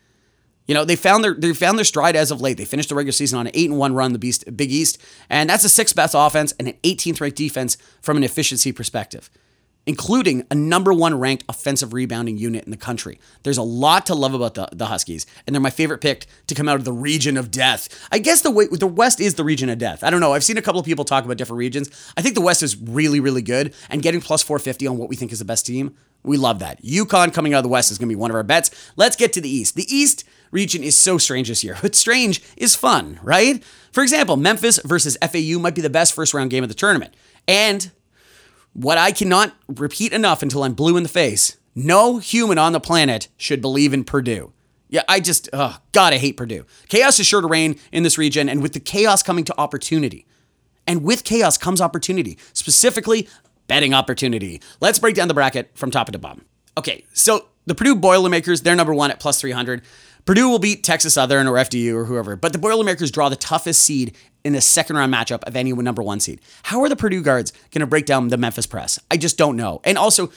You 0.67 0.75
know, 0.75 0.85
they 0.85 0.97
found 0.97 1.23
their 1.23 1.35
they 1.35 1.53
found 1.53 1.79
their 1.79 1.85
stride 1.85 2.17
as 2.17 2.33
of 2.33 2.41
late. 2.41 2.57
They 2.57 2.65
finished 2.65 2.89
the 2.89 2.97
regular 2.97 3.13
season 3.13 3.39
on 3.39 3.47
an 3.47 3.53
eight 3.55 3.71
and 3.71 3.79
one 3.79 3.95
run, 3.95 4.13
the 4.13 4.19
Beast, 4.19 4.45
Big 4.57 4.73
East, 4.73 4.99
and 5.31 5.49
that's 5.49 5.65
a 5.65 5.69
sixth 5.69 5.95
best 5.95 6.15
offense 6.17 6.55
and 6.59 6.69
an 6.69 6.75
18th 6.83 7.21
ranked 7.21 7.39
defense 7.39 7.77
from 8.01 8.17
an 8.17 8.25
efficiency 8.25 8.73
perspective 8.73 9.31
including 9.87 10.47
a 10.51 10.55
number 10.55 10.93
one 10.93 11.19
ranked 11.19 11.45
offensive 11.49 11.93
rebounding 11.93 12.39
unit 12.39 12.65
in 12.65 12.71
the 12.71 12.77
country. 12.77 13.19
There's 13.43 13.59
a 13.59 13.63
lot 13.63 14.07
to 14.07 14.15
love 14.15 14.35
about 14.35 14.55
the, 14.55 14.69
the 14.73 14.87
Huskies, 14.87 15.27
and 15.47 15.55
they're 15.55 15.61
my 15.61 15.71
favorite 15.71 16.01
pick 16.01 16.27
to 16.47 16.55
come 16.55 16.69
out 16.69 16.77
of 16.77 16.85
the 16.85 16.93
region 16.93 17.37
of 17.37 17.51
death. 17.51 17.89
I 18.11 18.19
guess 18.19 18.43
the 18.43 18.51
way, 18.51 18.67
the 18.67 18.87
West 18.87 19.21
is 19.21 19.35
the 19.35 19.45
region 19.45 19.69
of 19.69 19.79
death. 19.79 20.03
I 20.03 20.11
don't 20.11 20.21
know. 20.21 20.33
I've 20.33 20.45
seen 20.45 20.59
a 20.59 20.63
couple 20.63 20.81
of 20.81 20.87
people 20.87 21.05
talk 21.05 21.25
about 21.25 21.37
different 21.37 21.59
regions. 21.59 21.91
I 22.17 22.23
think 22.23 22.35
the 22.35 22.41
West 22.41 22.63
is 22.63 22.77
really, 22.77 23.21
really 23.21 23.43
good, 23.43 23.75
and 23.91 24.03
getting 24.03 24.21
plus 24.21 24.43
450 24.43 24.87
on 24.87 24.99
what 24.99 25.09
we 25.09 25.17
think 25.17 25.33
is 25.33 25.39
the 25.39 25.45
best 25.45 25.67
team, 25.67 25.95
we 26.23 26.39
love 26.39 26.59
that. 26.61 26.83
UConn 26.83 27.33
coming 27.35 27.53
out 27.53 27.59
of 27.59 27.65
the 27.65 27.69
West 27.69 27.91
is 27.91 27.99
going 27.99 28.09
to 28.09 28.15
be 28.15 28.19
one 28.19 28.31
of 28.31 28.35
our 28.35 28.43
bets. 28.43 28.71
Let's 28.97 29.15
get 29.15 29.33
to 29.35 29.41
the 29.41 29.49
East. 29.49 29.77
The 29.77 29.95
East 29.95 30.25
region 30.51 30.83
is 30.83 30.97
so 30.97 31.19
strange 31.19 31.49
this 31.49 31.63
year, 31.63 31.77
but 31.83 31.95
strange 31.95 32.43
is 32.57 32.75
fun, 32.75 33.21
right? 33.23 33.63
For 33.93 34.03
example, 34.03 34.37
Memphis 34.37 34.81
versus 34.85 35.17
FAU 35.21 35.59
might 35.59 35.75
be 35.75 35.83
the 35.83 35.91
best 35.91 36.15
first 36.15 36.35
round 36.35 36.51
game 36.51 36.65
of 36.65 36.69
the 36.69 36.75
tournament. 36.75 37.15
And 37.47 37.91
what 38.75 38.99
I 38.99 39.11
cannot 39.11 39.55
repeat 39.67 40.13
enough 40.13 40.43
until 40.43 40.63
I'm 40.63 40.75
blue 40.75 40.97
in 40.97 41.03
the 41.03 41.09
face 41.09 41.57
no 41.75 42.19
human 42.19 42.59
on 42.59 42.73
the 42.73 42.81
planet 42.81 43.29
should 43.37 43.61
believe 43.61 43.93
in 43.93 44.05
Purdue. 44.05 44.53
Yeah, 44.89 45.03
I 45.09 45.19
just, 45.19 45.49
oh, 45.53 45.79
God, 45.93 46.13
I 46.13 46.19
hate 46.19 46.37
Purdue. 46.37 46.67
Chaos 46.89 47.19
is 47.19 47.27
sure 47.27 47.41
to 47.41 47.47
reign 47.47 47.81
in 47.91 48.05
this 48.05 48.17
region, 48.17 48.49
and 48.49 48.63
with 48.63 48.75
the 48.75 48.81
chaos 48.81 49.23
coming 49.23 49.45
to 49.45 49.61
opportunity. 49.61 50.27
And 50.87 51.03
with 51.03 51.25
chaos 51.25 51.59
comes 51.59 51.81
opportunity, 51.81 52.39
specifically 52.53 53.29
betting 53.67 53.95
opportunity. 53.95 54.61
Let's 54.81 54.99
break 54.99 55.17
down 55.17 55.29
the 55.29 55.35
bracket 55.35 55.71
from 55.75 55.91
top 55.91 56.13
to 56.13 56.19
bottom. 56.19 56.45
Okay, 56.77 57.05
so 57.13 57.49
the 57.67 57.75
Purdue 57.75 57.97
Boilermakers, 57.97 58.61
they're 58.61 58.77
number 58.77 58.95
one 58.95 59.11
at 59.11 59.19
plus 59.19 59.41
300. 59.41 59.83
Purdue 60.25 60.49
will 60.49 60.59
beat 60.59 60.83
Texas 60.83 61.15
Southern 61.15 61.47
or 61.47 61.55
FDU 61.55 61.95
or 61.95 62.05
whoever, 62.07 62.35
but 62.35 62.53
the 62.53 62.59
Boilermakers 62.59 63.11
draw 63.11 63.29
the 63.29 63.37
toughest 63.37 63.83
seed 63.83 64.17
in 64.43 64.55
a 64.55 64.61
second 64.61 64.97
round 64.97 65.13
matchup 65.13 65.43
of 65.45 65.57
any 65.57 65.73
number 65.73 66.03
one 66.03 66.21
seed. 66.21 66.41
How 66.65 66.83
are 66.83 66.89
the 66.89 66.97
Purdue 66.97 67.23
guards 67.23 67.53
going 67.71 67.81
to 67.81 67.87
break 67.87 68.07
down 68.07 68.29
the 68.29 68.37
Memphis 68.37 68.67
press? 68.67 68.99
I 69.11 69.17
just 69.17 69.37
don't 69.37 69.57
know. 69.57 69.81
And 69.85 69.99
also, 69.99 70.31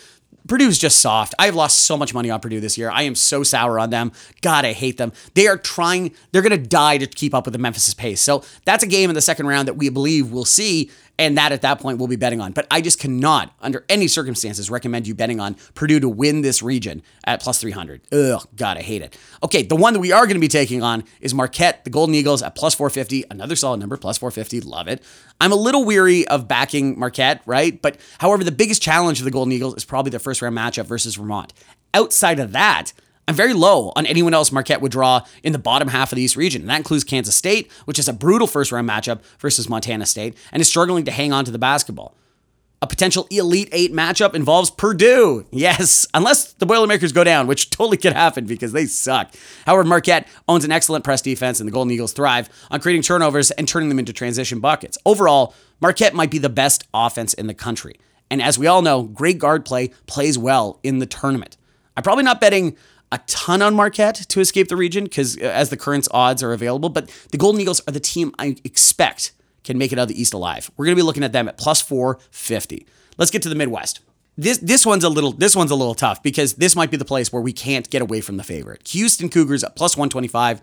Purdue's 0.47 0.77
just 0.77 0.99
soft. 0.99 1.35
I've 1.39 1.55
lost 1.55 1.79
so 1.79 1.97
much 1.97 2.13
money 2.13 2.29
on 2.29 2.39
Purdue 2.39 2.59
this 2.59 2.77
year. 2.77 2.89
I 2.89 3.03
am 3.03 3.15
so 3.15 3.43
sour 3.43 3.79
on 3.79 3.89
them. 3.89 4.11
God, 4.41 4.65
I 4.65 4.73
hate 4.73 4.97
them. 4.97 5.11
They 5.33 5.47
are 5.47 5.57
trying, 5.57 6.13
they're 6.31 6.41
going 6.41 6.51
to 6.51 6.67
die 6.67 6.97
to 6.97 7.07
keep 7.07 7.33
up 7.33 7.45
with 7.45 7.53
the 7.53 7.59
Memphis 7.59 7.93
pace. 7.93 8.21
So 8.21 8.43
that's 8.65 8.83
a 8.83 8.87
game 8.87 9.09
in 9.09 9.13
the 9.13 9.21
second 9.21 9.47
round 9.47 9.67
that 9.67 9.75
we 9.75 9.89
believe 9.89 10.31
we'll 10.31 10.45
see 10.45 10.89
and 11.19 11.37
that 11.37 11.51
at 11.51 11.61
that 11.61 11.79
point 11.79 11.97
we'll 11.97 12.07
be 12.07 12.15
betting 12.15 12.41
on. 12.41 12.51
But 12.51 12.67
I 12.69 12.81
just 12.81 12.99
cannot, 12.99 13.53
under 13.61 13.85
any 13.89 14.07
circumstances, 14.07 14.69
recommend 14.69 15.07
you 15.07 15.15
betting 15.15 15.39
on 15.39 15.55
Purdue 15.73 15.99
to 15.99 16.09
win 16.09 16.41
this 16.41 16.61
region 16.61 17.01
at 17.25 17.41
plus 17.41 17.59
300. 17.59 18.01
Ugh, 18.11 18.47
God, 18.55 18.77
I 18.77 18.81
hate 18.81 19.01
it. 19.01 19.17
Okay, 19.43 19.63
the 19.63 19.75
one 19.75 19.93
that 19.93 19.99
we 19.99 20.11
are 20.11 20.25
going 20.25 20.35
to 20.35 20.41
be 20.41 20.47
taking 20.47 20.83
on 20.83 21.03
is 21.21 21.33
Marquette, 21.33 21.83
the 21.83 21.89
Golden 21.89 22.15
Eagles 22.15 22.43
at 22.43 22.55
plus 22.55 22.75
450. 22.75 23.25
Another 23.31 23.55
solid 23.55 23.79
number, 23.79 23.97
plus 23.97 24.17
450. 24.17 24.61
Love 24.61 24.87
it. 24.87 25.03
I'm 25.41 25.51
a 25.51 25.55
little 25.55 25.85
weary 25.85 26.27
of 26.27 26.47
backing 26.47 26.99
Marquette, 26.99 27.41
right? 27.45 27.81
But 27.81 27.97
however, 28.19 28.43
the 28.43 28.51
biggest 28.51 28.81
challenge 28.81 29.19
of 29.19 29.25
the 29.25 29.31
Golden 29.31 29.51
Eagles 29.51 29.75
is 29.75 29.85
probably 29.85 30.09
their 30.09 30.19
first 30.19 30.41
round 30.41 30.57
matchup 30.57 30.85
versus 30.85 31.15
Vermont. 31.15 31.53
Outside 31.93 32.39
of 32.39 32.51
that, 32.51 32.93
I'm 33.27 33.35
very 33.35 33.53
low 33.53 33.91
on 33.95 34.05
anyone 34.05 34.33
else 34.33 34.51
Marquette 34.51 34.81
would 34.81 34.91
draw 34.91 35.21
in 35.43 35.51
the 35.51 35.59
bottom 35.59 35.89
half 35.89 36.11
of 36.11 36.15
the 36.15 36.21
East 36.21 36.37
region. 36.37 36.61
And 36.61 36.69
that 36.69 36.77
includes 36.77 37.03
Kansas 37.03 37.35
State, 37.35 37.71
which 37.85 37.99
is 37.99 38.07
a 38.07 38.13
brutal 38.13 38.47
first 38.47 38.71
round 38.71 38.87
matchup 38.89 39.21
versus 39.39 39.67
Montana 39.67 40.05
State 40.05 40.37
and 40.51 40.61
is 40.61 40.69
struggling 40.69 41.03
to 41.05 41.11
hang 41.11 41.33
on 41.33 41.43
to 41.45 41.51
the 41.51 41.59
basketball. 41.59 42.15
A 42.79 42.87
potential 42.87 43.27
Elite 43.31 43.69
Eight 43.71 43.91
matchup 43.91 44.35
involves 44.35 44.69
Purdue. 44.69 45.45
Yes, 45.51 46.05
unless 46.13 46.53
the 46.53 46.67
Boilermakers 46.67 47.11
go 47.11 47.23
down, 47.23 47.47
which 47.47 47.71
totally 47.71 47.97
could 47.97 48.13
happen 48.13 48.45
because 48.45 48.71
they 48.71 48.85
suck. 48.85 49.33
However, 49.65 49.83
Marquette 49.83 50.27
owns 50.47 50.63
an 50.63 50.71
excellent 50.71 51.03
press 51.03 51.21
defense, 51.21 51.59
and 51.59 51.67
the 51.67 51.71
Golden 51.71 51.91
Eagles 51.91 52.13
thrive 52.13 52.47
on 52.69 52.79
creating 52.79 53.01
turnovers 53.01 53.49
and 53.49 53.67
turning 53.67 53.89
them 53.89 53.97
into 53.97 54.13
transition 54.13 54.59
buckets. 54.59 54.97
Overall, 55.03 55.55
Marquette 55.81 56.13
might 56.13 56.29
be 56.29 56.37
the 56.37 56.49
best 56.49 56.87
offense 56.93 57.33
in 57.33 57.47
the 57.47 57.55
country. 57.55 57.95
And 58.29 58.41
as 58.41 58.59
we 58.59 58.67
all 58.67 58.83
know, 58.83 59.03
great 59.03 59.39
guard 59.39 59.65
play 59.65 59.89
plays 60.05 60.37
well 60.37 60.79
in 60.83 60.99
the 60.99 61.07
tournament. 61.07 61.57
I'm 61.95 62.03
probably 62.03 62.23
not 62.23 62.39
betting 62.39 62.77
a 63.11 63.19
ton 63.27 63.61
on 63.61 63.75
Marquette 63.75 64.15
to 64.15 64.39
escape 64.39 64.67
the 64.67 64.75
region 64.75 65.05
because 65.05 65.37
as 65.37 65.69
the 65.69 65.77
current 65.77 66.07
odds 66.11 66.43
are 66.43 66.53
available, 66.53 66.89
but 66.89 67.09
the 67.31 67.37
Golden 67.37 67.61
Eagles 67.61 67.81
are 67.87 67.91
the 67.91 67.99
team 67.99 68.33
I 68.37 68.55
expect 68.63 69.31
can 69.63 69.77
make 69.77 69.91
it 69.91 69.99
out 69.99 70.03
of 70.03 70.07
the 70.09 70.21
East 70.21 70.33
alive. 70.33 70.71
We're 70.77 70.85
going 70.85 70.95
to 70.95 71.01
be 71.01 71.05
looking 71.05 71.23
at 71.23 71.33
them 71.33 71.47
at 71.47 71.57
plus 71.57 71.81
450. 71.81 72.85
Let's 73.17 73.31
get 73.31 73.41
to 73.43 73.49
the 73.49 73.55
Midwest. 73.55 74.01
This 74.39 74.59
this 74.59 74.85
one's 74.85 75.03
a 75.03 75.09
little 75.09 75.31
this 75.31 75.55
one's 75.55 75.71
a 75.71 75.75
little 75.75 75.95
tough 75.95 76.21
because 76.21 76.53
this 76.53 76.75
might 76.75 76.91
be 76.91 76.97
the 76.97 77.05
place 77.05 77.33
where 77.33 77.41
we 77.41 77.51
can't 77.51 77.89
get 77.89 78.03
away 78.03 78.21
from 78.21 78.37
the 78.37 78.43
favorite. 78.43 78.87
Houston 78.89 79.29
Cougars 79.29 79.63
at 79.63 79.75
plus 79.75 79.97
125. 79.97 80.61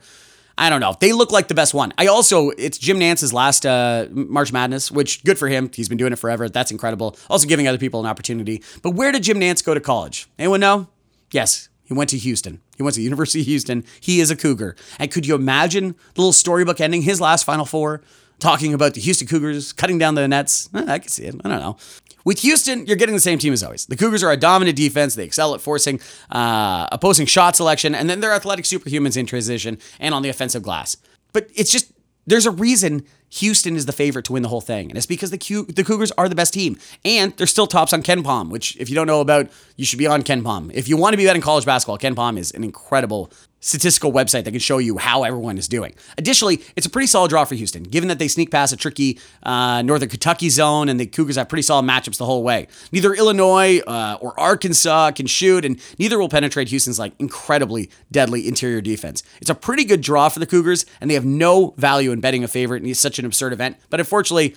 I 0.57 0.71
don't 0.71 0.81
know. 0.81 0.95
They 1.01 1.13
look 1.13 1.33
like 1.33 1.49
the 1.49 1.55
best 1.55 1.75
one. 1.75 1.93
I 1.99 2.07
also, 2.07 2.51
it's 2.51 2.79
Jim 2.79 3.01
Nantz's 3.01 3.33
last 3.33 3.67
uh, 3.67 4.07
March 4.13 4.53
Madness, 4.53 4.93
which 4.93 5.25
good 5.25 5.37
for 5.37 5.49
him. 5.49 5.69
He's 5.75 5.89
been 5.89 5.99
doing 5.99 6.13
it 6.13 6.19
forever. 6.21 6.49
That's 6.49 6.71
incredible. 6.71 7.17
Also 7.29 7.49
giving 7.49 7.67
other 7.67 7.79
people 7.79 7.99
an 7.99 8.07
opportunity. 8.07 8.63
But 8.81 8.93
where 8.93 9.11
did 9.11 9.25
Jim 9.25 9.41
Nantz 9.41 9.65
go 9.65 9.75
to 9.75 9.81
college? 9.81 10.29
Anyone 10.39 10.61
know? 10.61 10.87
Yes, 11.33 11.69
he 11.85 11.95
went 11.95 12.11
to 12.11 12.19
Houston. 12.19 12.61
He 12.77 12.83
went 12.83 12.95
to 12.95 13.01
the 13.01 13.05
University 13.05 13.41
of 13.41 13.47
Houston. 13.47 13.85
He 14.01 14.21
is 14.21 14.31
a 14.31 14.37
Cougar. 14.37 14.77
And 14.99 15.11
could 15.11 15.27
you 15.27 15.35
imagine 15.35 15.95
the 16.15 16.21
little 16.21 16.33
storybook 16.33 16.81
ending, 16.81 17.03
his 17.03 17.21
last 17.21 17.45
Final 17.45 17.65
Four, 17.65 18.03
talking 18.39 18.75
about 18.75 18.95
the 18.95 19.01
Houston 19.01 19.29
Cougars 19.29 19.73
cutting 19.73 19.99
down 19.99 20.15
the 20.15 20.27
nets? 20.27 20.71
Eh, 20.75 20.85
I 20.87 20.99
can 20.99 21.09
see 21.09 21.25
it. 21.25 21.35
I 21.45 21.49
don't 21.49 21.61
know. 21.61 21.77
With 22.25 22.41
Houston, 22.41 22.87
you're 22.87 22.97
getting 22.97 23.15
the 23.15 23.21
same 23.21 23.39
team 23.39 23.53
as 23.53 23.63
always. 23.63 23.85
The 23.85 23.97
Cougars 23.97 24.23
are 24.23 24.33
a 24.33 24.37
dominant 24.37 24.79
defense. 24.79 25.15
They 25.15 25.25
excel 25.25 25.55
at 25.55 25.61
forcing 25.61 26.01
uh, 26.31 26.89
opposing 26.91 27.27
shot 27.27 27.55
selection, 27.55 27.95
and 27.95 28.09
then 28.09 28.21
they're 28.21 28.33
athletic 28.33 28.65
superhumans 28.65 29.17
in 29.19 29.27
transition 29.27 29.79
and 30.01 30.15
on 30.15 30.23
the 30.23 30.31
offensive 30.31 30.63
glass. 30.63 30.97
But 31.35 31.51
it's 31.55 31.71
just 31.71 31.93
there's 32.27 32.47
a 32.47 32.51
reason 32.51 33.05
Houston 33.31 33.75
is 33.77 33.87
the 33.87 33.93
favorite 33.93 34.25
to 34.27 34.33
win 34.33 34.43
the 34.43 34.49
whole 34.49 34.61
thing, 34.61 34.89
and 34.89 34.97
it's 34.97 35.07
because 35.07 35.31
the 35.31 35.39
Q- 35.39 35.67
the 35.67 35.85
Cougars 35.85 36.13
are 36.13 36.29
the 36.29 36.35
best 36.35 36.55
team, 36.55 36.79
and 37.05 37.37
they're 37.37 37.47
still 37.47 37.67
tops 37.67 37.93
on 37.93 38.03
KenPom, 38.03 38.51
which 38.51 38.77
if 38.77 38.89
you 38.89 38.95
don't 38.95 39.07
know 39.07 39.21
about, 39.21 39.51
you 39.77 39.85
should 39.85 39.99
be 39.99 40.07
on 40.07 40.23
KenPom. 40.23 40.71
If 40.73 40.89
you 40.89 40.97
want 40.97 41.15
to 41.15 41.17
be 41.17 41.25
betting 41.25 41.43
college 41.43 41.65
basketball, 41.65 41.99
KenPom 41.99 42.39
is 42.39 42.53
an 42.53 42.63
incredible 42.63 43.31
statistical 43.65 44.13
website 44.13 44.45
that 44.45 44.51
can 44.51 44.61
show 44.61 44.77
you 44.77 44.99
how 44.99 45.23
everyone 45.25 45.57
is 45.57 45.67
doing. 45.67 45.95
Additionally, 46.19 46.63
it's 46.77 46.87
a 46.87 46.91
pretty 46.91 47.07
solid 47.07 47.31
draw 47.31 47.45
for 47.45 47.55
Houston, 47.55 47.83
given 47.83 48.09
that 48.09 48.19
they 48.19 48.29
sneak 48.29 48.51
past 48.51 48.75
a 48.75 48.77
tricky 48.77 49.19
uh, 49.43 49.81
Northern 49.81 50.11
Kentucky 50.11 50.51
zone 50.51 50.91
and 50.91 51.01
the 51.01 51.07
Cougars 51.07 51.37
have 51.37 51.49
pretty 51.49 51.63
solid 51.63 51.85
matchups 51.85 52.19
the 52.19 52.27
whole 52.27 52.43
way. 52.43 52.69
Neither 52.93 53.15
Illinois 53.15 53.81
uh, 53.87 54.19
or 54.21 54.39
Arkansas 54.39 55.13
can 55.13 55.27
shoot, 55.27 55.65
and 55.65 55.81
neither 55.99 56.19
will 56.19 56.29
penetrate 56.29 56.69
Houston's 56.69 56.99
like 56.99 57.15
incredibly 57.19 57.91
deadly 58.13 58.47
interior 58.47 58.83
defense. 58.83 59.23
It's 59.41 59.51
a 59.51 59.55
pretty 59.55 59.85
good 59.85 60.03
draw 60.03 60.29
for 60.29 60.41
the 60.41 60.47
Cougars, 60.47 60.85
and 61.01 61.09
they 61.09 61.15
have 61.15 61.25
no 61.25 61.73
value 61.79 62.13
in 62.13 62.21
betting 62.21 62.45
a 62.45 62.49
favorite 62.49 62.85
in 62.85 62.95
such 62.95 63.19
an 63.19 63.25
absurd 63.25 63.55
event. 63.55 63.79
But 63.89 63.99
unfortunately, 63.99 64.57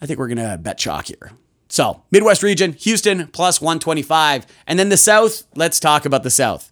I 0.00 0.06
think 0.06 0.18
we're 0.18 0.28
gonna 0.28 0.58
bet 0.58 0.78
chalk 0.78 1.06
here. 1.06 1.30
So, 1.68 2.02
Midwest 2.10 2.42
region, 2.42 2.72
Houston 2.72 3.28
plus 3.28 3.60
125. 3.60 4.46
And 4.66 4.78
then 4.78 4.88
the 4.88 4.96
South, 4.96 5.44
let's 5.54 5.80
talk 5.80 6.04
about 6.04 6.22
the 6.22 6.30
South. 6.30 6.71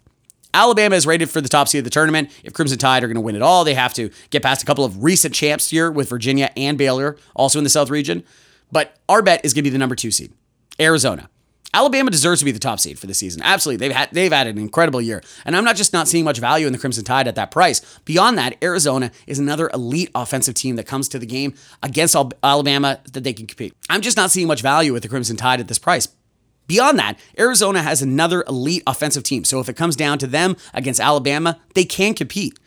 Alabama 0.53 0.95
is 0.95 1.07
rated 1.07 1.29
for 1.29 1.41
the 1.41 1.49
top 1.49 1.67
seed 1.67 1.79
of 1.79 1.83
the 1.85 1.89
tournament. 1.89 2.29
If 2.43 2.53
Crimson 2.53 2.77
Tide 2.77 3.03
are 3.03 3.07
going 3.07 3.15
to 3.15 3.21
win 3.21 3.35
it 3.35 3.41
all, 3.41 3.63
they 3.63 3.73
have 3.73 3.93
to 3.95 4.09
get 4.29 4.43
past 4.43 4.63
a 4.63 4.65
couple 4.65 4.83
of 4.83 5.03
recent 5.03 5.33
champs 5.33 5.69
here 5.69 5.91
with 5.91 6.09
Virginia 6.09 6.51
and 6.57 6.77
Baylor, 6.77 7.17
also 7.35 7.59
in 7.59 7.63
the 7.63 7.69
South 7.69 7.89
region. 7.89 8.23
But 8.71 8.97
our 9.09 9.21
bet 9.21 9.43
is 9.43 9.53
going 9.53 9.63
to 9.63 9.69
be 9.69 9.73
the 9.73 9.77
number 9.77 9.95
two 9.95 10.11
seed, 10.11 10.33
Arizona. 10.79 11.29
Alabama 11.73 12.11
deserves 12.11 12.39
to 12.39 12.45
be 12.45 12.51
the 12.51 12.59
top 12.59 12.81
seed 12.81 12.99
for 12.99 13.07
the 13.07 13.13
season. 13.13 13.41
Absolutely. 13.41 13.87
They've 13.87 13.95
had 13.95 14.09
they've 14.11 14.31
had 14.31 14.47
an 14.47 14.57
incredible 14.57 15.01
year. 15.01 15.23
And 15.45 15.55
I'm 15.55 15.63
not 15.63 15.77
just 15.77 15.93
not 15.93 16.07
seeing 16.07 16.25
much 16.25 16.39
value 16.39 16.67
in 16.67 16.73
the 16.73 16.79
Crimson 16.79 17.05
Tide 17.05 17.27
at 17.27 17.35
that 17.35 17.49
price. 17.49 17.99
Beyond 18.03 18.37
that, 18.37 18.57
Arizona 18.61 19.11
is 19.25 19.39
another 19.39 19.69
elite 19.73 20.11
offensive 20.13 20.55
team 20.55 20.75
that 20.75 20.85
comes 20.85 21.07
to 21.09 21.19
the 21.19 21.25
game 21.25 21.53
against 21.81 22.15
Alabama 22.43 22.99
that 23.13 23.23
they 23.23 23.31
can 23.33 23.47
compete. 23.47 23.73
I'm 23.89 24.01
just 24.01 24.17
not 24.17 24.31
seeing 24.31 24.47
much 24.47 24.61
value 24.61 24.91
with 24.91 25.03
the 25.03 25.09
Crimson 25.09 25.37
Tide 25.37 25.61
at 25.61 25.69
this 25.69 25.79
price. 25.79 26.09
Beyond 26.71 26.99
that, 26.99 27.19
Arizona 27.37 27.81
has 27.81 28.01
another 28.01 28.45
elite 28.47 28.83
offensive 28.87 29.23
team. 29.23 29.43
So 29.43 29.59
if 29.59 29.67
it 29.67 29.75
comes 29.75 29.97
down 29.97 30.19
to 30.19 30.25
them 30.25 30.55
against 30.73 31.01
Alabama, 31.01 31.59
they 31.75 31.83
can 31.83 32.13
compete. 32.13 32.57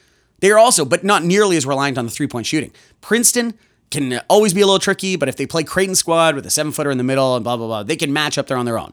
They 0.40 0.50
are 0.50 0.58
also, 0.58 0.84
but 0.84 1.04
not 1.04 1.24
nearly 1.24 1.56
as 1.56 1.64
reliant 1.64 1.96
on 1.96 2.04
the 2.04 2.10
three 2.10 2.26
point 2.26 2.44
shooting. 2.44 2.70
Princeton 3.00 3.54
can 3.90 4.20
always 4.28 4.52
be 4.52 4.60
a 4.60 4.66
little 4.66 4.78
tricky, 4.78 5.16
but 5.16 5.30
if 5.30 5.36
they 5.36 5.46
play 5.46 5.64
Creighton 5.64 5.94
squad 5.94 6.34
with 6.34 6.44
a 6.44 6.50
seven 6.50 6.70
footer 6.70 6.90
in 6.90 6.98
the 6.98 7.02
middle 7.02 7.34
and 7.34 7.44
blah, 7.44 7.56
blah, 7.56 7.66
blah, 7.66 7.82
they 7.82 7.96
can 7.96 8.12
match 8.12 8.36
up 8.36 8.46
there 8.46 8.58
on 8.58 8.66
their 8.66 8.78
own. 8.78 8.92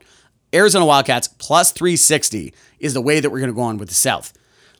Arizona 0.56 0.86
Wildcats 0.86 1.28
plus 1.28 1.74
360 1.74 2.54
is 2.80 2.94
the 2.94 3.02
way 3.02 3.20
that 3.20 3.30
we're 3.30 3.40
going 3.40 3.52
to 3.52 3.54
go 3.54 3.64
on 3.64 3.78
with 3.78 3.90
the 3.90 3.96
South. 3.96 4.32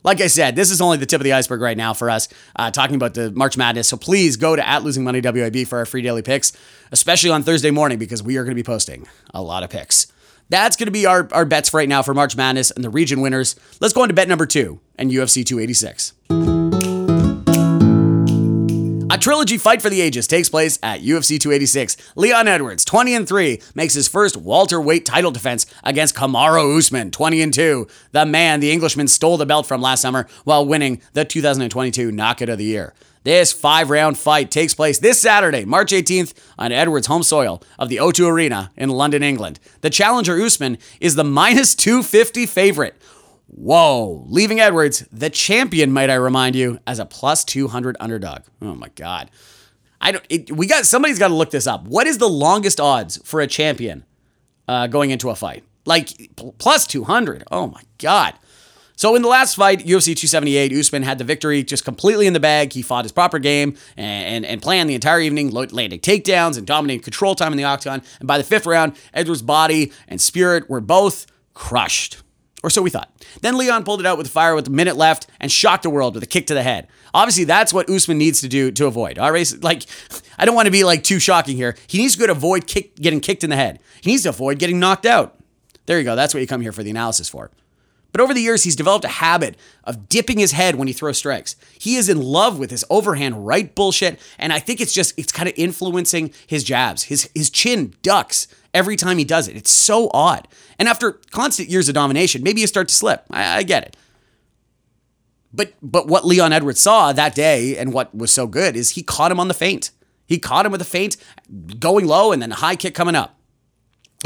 Like 0.02 0.22
I 0.22 0.28
said, 0.28 0.56
this 0.56 0.70
is 0.70 0.80
only 0.80 0.96
the 0.96 1.04
tip 1.04 1.20
of 1.20 1.24
the 1.24 1.34
iceberg 1.34 1.60
right 1.60 1.76
now 1.76 1.92
for 1.92 2.08
us 2.08 2.30
uh, 2.56 2.70
talking 2.70 2.96
about 2.96 3.12
the 3.12 3.30
March 3.32 3.58
Madness. 3.58 3.86
So 3.86 3.98
please 3.98 4.38
go 4.38 4.56
to 4.56 4.66
at 4.66 4.82
Losing 4.82 5.04
Money 5.04 5.20
WAB 5.22 5.66
for 5.66 5.76
our 5.76 5.84
free 5.84 6.00
daily 6.00 6.22
picks, 6.22 6.54
especially 6.90 7.28
on 7.28 7.42
Thursday 7.42 7.70
morning 7.70 7.98
because 7.98 8.22
we 8.22 8.38
are 8.38 8.44
going 8.44 8.56
to 8.56 8.62
be 8.62 8.66
posting 8.66 9.06
a 9.34 9.42
lot 9.42 9.62
of 9.62 9.68
picks. 9.68 10.11
That's 10.52 10.76
going 10.76 10.86
to 10.86 10.92
be 10.92 11.06
our, 11.06 11.26
our 11.32 11.46
bets 11.46 11.72
right 11.72 11.88
now 11.88 12.02
for 12.02 12.12
March 12.12 12.36
Madness 12.36 12.70
and 12.70 12.84
the 12.84 12.90
region 12.90 13.22
winners. 13.22 13.56
Let's 13.80 13.94
go 13.94 14.02
into 14.02 14.12
bet 14.12 14.28
number 14.28 14.44
two 14.44 14.80
and 14.96 15.10
UFC 15.10 15.46
286. 15.46 16.12
A 19.10 19.18
trilogy 19.18 19.56
fight 19.56 19.80
for 19.80 19.88
the 19.88 20.02
ages 20.02 20.26
takes 20.26 20.50
place 20.50 20.78
at 20.82 21.00
UFC 21.00 21.40
286. 21.40 21.96
Leon 22.16 22.48
Edwards, 22.48 22.84
20 22.84 23.14
and 23.14 23.26
3, 23.26 23.62
makes 23.74 23.94
his 23.94 24.08
first 24.08 24.36
Walter 24.36 24.78
welterweight 24.78 25.06
title 25.06 25.30
defense 25.30 25.64
against 25.84 26.14
Kamaru 26.14 26.76
Usman, 26.76 27.10
20 27.10 27.40
and 27.40 27.54
2. 27.54 27.86
The 28.10 28.26
man 28.26 28.60
the 28.60 28.72
Englishman 28.72 29.08
stole 29.08 29.38
the 29.38 29.46
belt 29.46 29.64
from 29.64 29.80
last 29.80 30.02
summer 30.02 30.26
while 30.44 30.66
winning 30.66 31.00
the 31.14 31.24
2022 31.24 32.12
Knockout 32.12 32.50
of 32.50 32.58
the 32.58 32.64
Year. 32.64 32.92
This 33.24 33.52
five 33.52 33.90
round 33.90 34.18
fight 34.18 34.50
takes 34.50 34.74
place 34.74 34.98
this 34.98 35.20
Saturday, 35.20 35.64
March 35.64 35.92
18th, 35.92 36.34
on 36.58 36.72
Edwards' 36.72 37.06
home 37.06 37.22
soil 37.22 37.62
of 37.78 37.88
the 37.88 37.98
O2 37.98 38.28
Arena 38.28 38.72
in 38.76 38.88
London, 38.88 39.22
England. 39.22 39.60
The 39.80 39.90
challenger 39.90 40.40
Usman 40.40 40.78
is 41.00 41.14
the 41.14 41.24
minus 41.40 41.74
250 41.74 42.46
favorite. 42.46 42.96
Whoa, 43.46 44.24
leaving 44.28 44.60
Edwards, 44.60 45.06
the 45.12 45.30
champion, 45.30 45.92
might 45.92 46.10
I 46.10 46.14
remind 46.14 46.56
you, 46.56 46.78
as 46.86 46.98
a 46.98 47.04
plus 47.04 47.44
200 47.44 47.96
underdog. 48.00 48.42
Oh 48.60 48.74
my 48.74 48.88
God. 48.94 49.30
I 50.00 50.12
don't, 50.12 50.24
it, 50.28 50.50
we 50.50 50.66
got, 50.66 50.86
somebody's 50.86 51.18
got 51.18 51.28
to 51.28 51.34
look 51.34 51.50
this 51.50 51.66
up. 51.66 51.86
What 51.86 52.06
is 52.06 52.18
the 52.18 52.28
longest 52.28 52.80
odds 52.80 53.18
for 53.24 53.40
a 53.40 53.46
champion 53.46 54.04
uh, 54.66 54.88
going 54.88 55.10
into 55.10 55.30
a 55.30 55.36
fight? 55.36 55.64
Like 55.84 56.30
plus 56.58 56.86
200. 56.86 57.44
Oh 57.52 57.68
my 57.68 57.82
God. 57.98 58.34
So 59.02 59.16
in 59.16 59.22
the 59.22 59.28
last 59.28 59.56
fight, 59.56 59.80
UFC 59.80 60.14
278, 60.14 60.72
Usman 60.72 61.02
had 61.02 61.18
the 61.18 61.24
victory 61.24 61.64
just 61.64 61.84
completely 61.84 62.28
in 62.28 62.34
the 62.34 62.38
bag. 62.38 62.72
He 62.72 62.82
fought 62.82 63.04
his 63.04 63.10
proper 63.10 63.40
game 63.40 63.76
and, 63.96 64.44
and, 64.44 64.46
and 64.46 64.62
planned 64.62 64.88
the 64.88 64.94
entire 64.94 65.18
evening, 65.18 65.50
landing 65.50 65.98
takedowns 65.98 66.56
and 66.56 66.64
dominating 66.64 67.02
control 67.02 67.34
time 67.34 67.52
in 67.52 67.58
the 67.58 67.64
octagon. 67.64 68.00
And 68.20 68.28
by 68.28 68.38
the 68.38 68.44
fifth 68.44 68.64
round, 68.64 68.94
Edwards' 69.12 69.42
body 69.42 69.90
and 70.06 70.20
spirit 70.20 70.70
were 70.70 70.80
both 70.80 71.26
crushed. 71.52 72.22
Or 72.62 72.70
so 72.70 72.80
we 72.80 72.90
thought. 72.90 73.10
Then 73.40 73.58
Leon 73.58 73.82
pulled 73.82 73.98
it 73.98 74.06
out 74.06 74.18
with 74.18 74.28
fire 74.28 74.54
with 74.54 74.68
a 74.68 74.70
minute 74.70 74.94
left 74.94 75.26
and 75.40 75.50
shocked 75.50 75.82
the 75.82 75.90
world 75.90 76.14
with 76.14 76.22
a 76.22 76.28
kick 76.28 76.46
to 76.46 76.54
the 76.54 76.62
head. 76.62 76.86
Obviously, 77.12 77.42
that's 77.42 77.74
what 77.74 77.90
Usman 77.90 78.18
needs 78.18 78.40
to 78.42 78.48
do 78.48 78.70
to 78.70 78.86
avoid. 78.86 79.18
All 79.18 79.32
right, 79.32 79.52
like 79.64 79.82
I 80.38 80.44
don't 80.44 80.54
want 80.54 80.66
to 80.66 80.72
be 80.72 80.84
like 80.84 81.02
too 81.02 81.18
shocking 81.18 81.56
here. 81.56 81.76
He 81.88 81.98
needs 81.98 82.14
to 82.14 82.30
avoid 82.30 82.68
kick, 82.68 82.94
getting 82.94 83.18
kicked 83.18 83.42
in 83.42 83.50
the 83.50 83.56
head. 83.56 83.80
He 84.00 84.12
needs 84.12 84.22
to 84.22 84.28
avoid 84.28 84.60
getting 84.60 84.78
knocked 84.78 85.06
out. 85.06 85.40
There 85.86 85.98
you 85.98 86.04
go. 86.04 86.14
That's 86.14 86.34
what 86.34 86.40
you 86.40 86.46
come 86.46 86.60
here 86.60 86.70
for 86.70 86.84
the 86.84 86.90
analysis 86.90 87.28
for. 87.28 87.50
But 88.12 88.20
over 88.20 88.34
the 88.34 88.42
years, 88.42 88.64
he's 88.64 88.76
developed 88.76 89.04
a 89.04 89.08
habit 89.08 89.56
of 89.84 90.08
dipping 90.08 90.38
his 90.38 90.52
head 90.52 90.76
when 90.76 90.86
he 90.86 90.94
throws 90.94 91.18
strikes. 91.18 91.56
He 91.78 91.96
is 91.96 92.08
in 92.08 92.20
love 92.20 92.58
with 92.58 92.70
his 92.70 92.84
overhand 92.90 93.46
right 93.46 93.74
bullshit, 93.74 94.20
and 94.38 94.52
I 94.52 94.58
think 94.58 94.80
it's 94.80 94.92
just 94.92 95.18
it's 95.18 95.32
kind 95.32 95.48
of 95.48 95.54
influencing 95.56 96.32
his 96.46 96.62
jabs. 96.62 97.04
His 97.04 97.30
his 97.34 97.50
chin 97.50 97.94
ducks 98.02 98.46
every 98.74 98.96
time 98.96 99.18
he 99.18 99.24
does 99.24 99.48
it. 99.48 99.56
It's 99.56 99.70
so 99.70 100.10
odd. 100.12 100.46
And 100.78 100.88
after 100.88 101.12
constant 101.30 101.68
years 101.68 101.88
of 101.88 101.94
domination, 101.94 102.42
maybe 102.42 102.60
you 102.60 102.66
start 102.66 102.88
to 102.88 102.94
slip. 102.94 103.24
I, 103.30 103.58
I 103.58 103.62
get 103.62 103.84
it. 103.84 103.96
But 105.52 105.74
but 105.82 106.06
what 106.06 106.26
Leon 106.26 106.52
Edwards 106.52 106.80
saw 106.80 107.12
that 107.12 107.34
day 107.34 107.76
and 107.76 107.92
what 107.92 108.14
was 108.14 108.30
so 108.30 108.46
good 108.46 108.76
is 108.76 108.90
he 108.90 109.02
caught 109.02 109.32
him 109.32 109.40
on 109.40 109.48
the 109.48 109.54
feint. 109.54 109.90
He 110.26 110.38
caught 110.38 110.64
him 110.64 110.72
with 110.72 110.80
a 110.80 110.86
feint 110.86 111.16
going 111.78 112.06
low 112.06 112.32
and 112.32 112.40
then 112.40 112.52
a 112.52 112.56
high 112.56 112.76
kick 112.76 112.94
coming 112.94 113.14
up. 113.14 113.38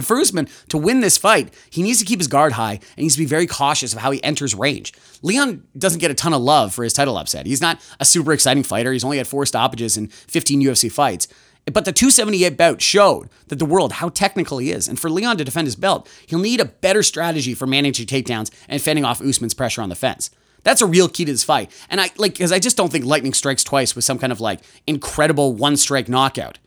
For 0.02 0.18
Usman, 0.18 0.48
to 0.68 0.78
win 0.78 1.00
this 1.00 1.16
fight, 1.16 1.54
he 1.70 1.82
needs 1.82 1.98
to 2.00 2.04
keep 2.04 2.20
his 2.20 2.28
guard 2.28 2.52
high 2.52 2.74
and 2.74 2.96
he 2.96 3.02
needs 3.02 3.14
to 3.14 3.20
be 3.20 3.26
very 3.26 3.46
cautious 3.46 3.92
of 3.92 4.00
how 4.00 4.10
he 4.10 4.22
enters 4.22 4.54
range. 4.54 4.92
Leon 5.22 5.64
doesn't 5.76 6.00
get 6.00 6.10
a 6.10 6.14
ton 6.14 6.34
of 6.34 6.42
love 6.42 6.74
for 6.74 6.84
his 6.84 6.92
title 6.92 7.16
upset. 7.16 7.46
He's 7.46 7.62
not 7.62 7.80
a 7.98 8.04
super 8.04 8.32
exciting 8.32 8.62
fighter. 8.62 8.92
He's 8.92 9.04
only 9.04 9.18
had 9.18 9.26
four 9.26 9.46
stoppages 9.46 9.96
in 9.96 10.08
15 10.08 10.62
UFC 10.62 10.92
fights. 10.92 11.28
But 11.72 11.84
the 11.84 11.92
278 11.92 12.56
bout 12.56 12.80
showed 12.80 13.28
that 13.48 13.58
the 13.58 13.64
world 13.64 13.94
how 13.94 14.08
technical 14.10 14.58
he 14.58 14.70
is. 14.70 14.86
And 14.86 15.00
for 15.00 15.10
Leon 15.10 15.38
to 15.38 15.44
defend 15.44 15.66
his 15.66 15.74
belt, 15.74 16.08
he'll 16.26 16.38
need 16.38 16.60
a 16.60 16.66
better 16.66 17.02
strategy 17.02 17.54
for 17.54 17.66
managing 17.66 18.06
takedowns 18.06 18.52
and 18.68 18.80
fending 18.80 19.04
off 19.04 19.20
Usman's 19.20 19.54
pressure 19.54 19.82
on 19.82 19.88
the 19.88 19.96
fence. 19.96 20.30
That's 20.62 20.80
a 20.80 20.86
real 20.86 21.08
key 21.08 21.24
to 21.24 21.32
this 21.32 21.44
fight. 21.44 21.70
And 21.90 22.00
I 22.00 22.10
like 22.18 22.34
because 22.34 22.52
I 22.52 22.58
just 22.58 22.76
don't 22.76 22.90
think 22.90 23.04
lightning 23.04 23.34
strikes 23.34 23.64
twice 23.64 23.96
with 23.96 24.04
some 24.04 24.18
kind 24.18 24.32
of 24.32 24.40
like 24.40 24.60
incredible 24.86 25.54
one 25.54 25.76
strike 25.76 26.08
knockout. 26.08 26.58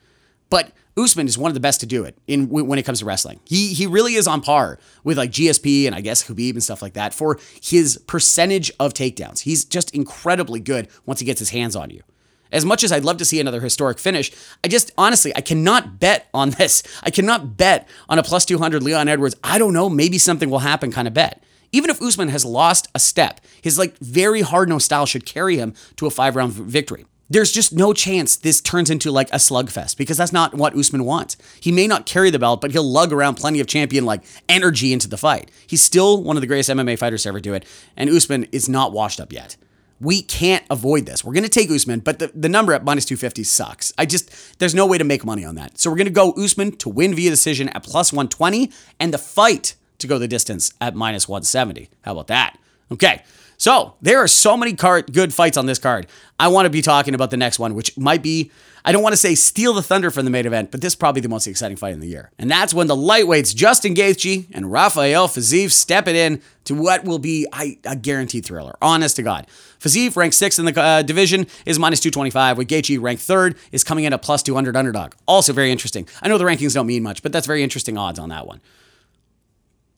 But 0.49 0.71
Usman 0.99 1.27
is 1.27 1.37
one 1.37 1.49
of 1.49 1.53
the 1.53 1.59
best 1.59 1.79
to 1.79 1.85
do 1.85 2.03
it 2.03 2.17
in 2.27 2.49
when 2.49 2.77
it 2.77 2.83
comes 2.83 2.99
to 2.99 3.05
wrestling. 3.05 3.39
He 3.45 3.73
he 3.73 3.87
really 3.87 4.15
is 4.15 4.27
on 4.27 4.41
par 4.41 4.79
with 5.03 5.17
like 5.17 5.31
GSP 5.31 5.85
and 5.85 5.95
I 5.95 6.01
guess 6.01 6.23
Khabib 6.23 6.51
and 6.51 6.63
stuff 6.63 6.81
like 6.81 6.93
that 6.93 7.13
for 7.13 7.39
his 7.61 7.97
percentage 8.07 8.71
of 8.79 8.93
takedowns. 8.93 9.41
He's 9.41 9.63
just 9.63 9.95
incredibly 9.95 10.59
good 10.59 10.89
once 11.05 11.19
he 11.19 11.25
gets 11.25 11.39
his 11.39 11.51
hands 11.51 11.75
on 11.75 11.89
you. 11.89 12.03
As 12.51 12.65
much 12.65 12.83
as 12.83 12.91
I'd 12.91 13.05
love 13.05 13.17
to 13.17 13.25
see 13.25 13.39
another 13.39 13.61
historic 13.61 13.99
finish, 13.99 14.31
I 14.63 14.67
just 14.67 14.91
honestly, 14.97 15.35
I 15.35 15.41
cannot 15.41 15.99
bet 15.99 16.27
on 16.33 16.49
this. 16.57 16.83
I 17.03 17.11
cannot 17.11 17.57
bet 17.57 17.87
on 18.09 18.19
a 18.19 18.23
plus 18.23 18.45
200 18.45 18.83
Leon 18.83 19.07
Edwards. 19.07 19.35
I 19.43 19.57
don't 19.57 19.73
know, 19.73 19.89
maybe 19.89 20.17
something 20.17 20.49
will 20.49 20.59
happen 20.59 20.91
kind 20.91 21.07
of 21.07 21.13
bet. 21.13 21.43
Even 21.71 21.91
if 21.91 22.01
Usman 22.01 22.29
has 22.29 22.43
lost 22.43 22.87
a 22.95 22.99
step, 22.99 23.41
his 23.61 23.77
like 23.77 23.97
very 23.99 24.41
hard 24.41 24.69
no 24.69 24.79
style 24.79 25.05
should 25.05 25.25
carry 25.25 25.57
him 25.57 25.73
to 25.97 26.07
a 26.07 26.09
five 26.09 26.35
round 26.35 26.53
victory. 26.53 27.05
There's 27.29 27.51
just 27.51 27.73
no 27.73 27.93
chance 27.93 28.35
this 28.35 28.59
turns 28.59 28.89
into 28.89 29.11
like 29.11 29.29
a 29.29 29.37
slugfest 29.37 29.97
because 29.97 30.17
that's 30.17 30.33
not 30.33 30.55
what 30.55 30.75
Usman 30.75 31.05
wants. 31.05 31.37
He 31.59 31.71
may 31.71 31.87
not 31.87 32.05
carry 32.05 32.29
the 32.29 32.39
belt, 32.39 32.61
but 32.61 32.71
he'll 32.71 32.83
lug 32.83 33.13
around 33.13 33.35
plenty 33.35 33.59
of 33.59 33.67
champion 33.67 34.05
like 34.05 34.23
energy 34.47 34.93
into 34.93 35.07
the 35.07 35.17
fight. 35.17 35.51
He's 35.67 35.81
still 35.81 36.23
one 36.23 36.37
of 36.37 36.41
the 36.41 36.47
greatest 36.47 36.69
MMA 36.69 36.97
fighters 36.97 37.23
to 37.23 37.29
ever 37.29 37.39
do 37.39 37.53
it, 37.53 37.65
and 37.95 38.09
Usman 38.09 38.47
is 38.51 38.67
not 38.67 38.91
washed 38.91 39.19
up 39.19 39.31
yet 39.31 39.57
we 40.01 40.21
can't 40.21 40.63
avoid 40.69 41.05
this. 41.05 41.23
We're 41.23 41.33
going 41.33 41.43
to 41.43 41.49
take 41.49 41.69
Usman, 41.69 41.99
but 41.99 42.19
the, 42.19 42.31
the 42.33 42.49
number 42.49 42.73
at 42.73 42.83
minus 42.83 43.05
250 43.05 43.43
sucks. 43.43 43.93
I 43.97 44.05
just, 44.05 44.59
there's 44.59 44.75
no 44.75 44.85
way 44.85 44.97
to 44.97 45.03
make 45.03 45.25
money 45.25 45.43
on 45.43 45.55
that. 45.55 45.77
So 45.77 45.89
we're 45.89 45.97
going 45.97 46.07
to 46.07 46.11
go 46.11 46.31
Usman 46.31 46.77
to 46.77 46.89
win 46.89 47.13
via 47.15 47.29
decision 47.29 47.69
at 47.69 47.83
plus 47.83 48.13
120 48.13 48.71
and 48.99 49.13
the 49.13 49.17
fight 49.17 49.75
to 49.97 50.07
go 50.07 50.17
the 50.17 50.27
distance 50.27 50.73
at 50.79 50.95
minus 50.95 51.27
170. 51.27 51.89
How 52.03 52.13
about 52.13 52.27
that? 52.27 52.57
Okay. 52.91 53.23
So 53.59 53.95
there 54.01 54.19
are 54.19 54.27
so 54.27 54.55
many 54.55 54.73
card, 54.73 55.11
good 55.11 55.33
fights 55.33 55.57
on 55.57 55.65
this 55.65 55.79
card. 55.79 56.07
I 56.39 56.47
want 56.47 56.65
to 56.65 56.69
be 56.69 56.81
talking 56.81 57.13
about 57.13 57.29
the 57.29 57.35
next 57.35 57.59
one, 57.59 57.75
which 57.75 57.97
might 57.97 58.23
be, 58.23 58.51
I 58.85 58.93
don't 58.93 59.03
want 59.03 59.11
to 59.11 59.17
say 59.17 59.35
steal 59.35 59.73
the 59.73 59.81
thunder 59.81 60.09
from 60.11 60.23
the 60.23 60.31
main 60.31 60.45
event, 60.45 60.71
but 60.71 60.79
this 60.79 60.93
is 60.93 60.95
probably 60.95 61.19
the 61.19 61.27
most 61.27 61.45
exciting 61.45 61.75
fight 61.75 61.91
in 61.91 61.99
the 61.99 62.07
year. 62.07 62.31
And 62.39 62.49
that's 62.49 62.73
when 62.73 62.87
the 62.87 62.95
lightweights 62.95 63.53
Justin 63.53 63.93
Gaethje 63.93 64.47
and 64.53 64.71
Rafael 64.71 65.27
Fiziev 65.27 65.71
step 65.71 66.07
it 66.07 66.15
in 66.15 66.41
to 66.63 66.73
what 66.73 67.03
will 67.03 67.19
be 67.19 67.47
a 67.85 67.97
guaranteed 67.97 68.45
thriller. 68.45 68.77
Honest 68.81 69.17
to 69.17 69.23
God. 69.23 69.45
Fiziev, 69.77 70.15
ranked 70.15 70.37
sixth 70.37 70.57
in 70.57 70.63
the 70.63 70.81
uh, 70.81 71.01
division, 71.01 71.45
is 71.65 71.77
minus 71.77 71.99
225, 71.99 72.57
with 72.57 72.69
Gaethje, 72.69 73.01
ranked 73.01 73.23
third, 73.23 73.57
is 73.73 73.83
coming 73.83 74.05
in 74.05 74.13
at 74.13 74.21
plus 74.21 74.41
200 74.41 74.77
underdog. 74.77 75.15
Also 75.27 75.51
very 75.51 75.69
interesting. 75.69 76.07
I 76.21 76.29
know 76.29 76.37
the 76.37 76.45
rankings 76.45 76.75
don't 76.75 76.87
mean 76.87 77.03
much, 77.03 77.21
but 77.23 77.33
that's 77.33 77.45
very 77.45 77.61
interesting 77.61 77.97
odds 77.97 78.19
on 78.19 78.29
that 78.29 78.47
one. 78.47 78.61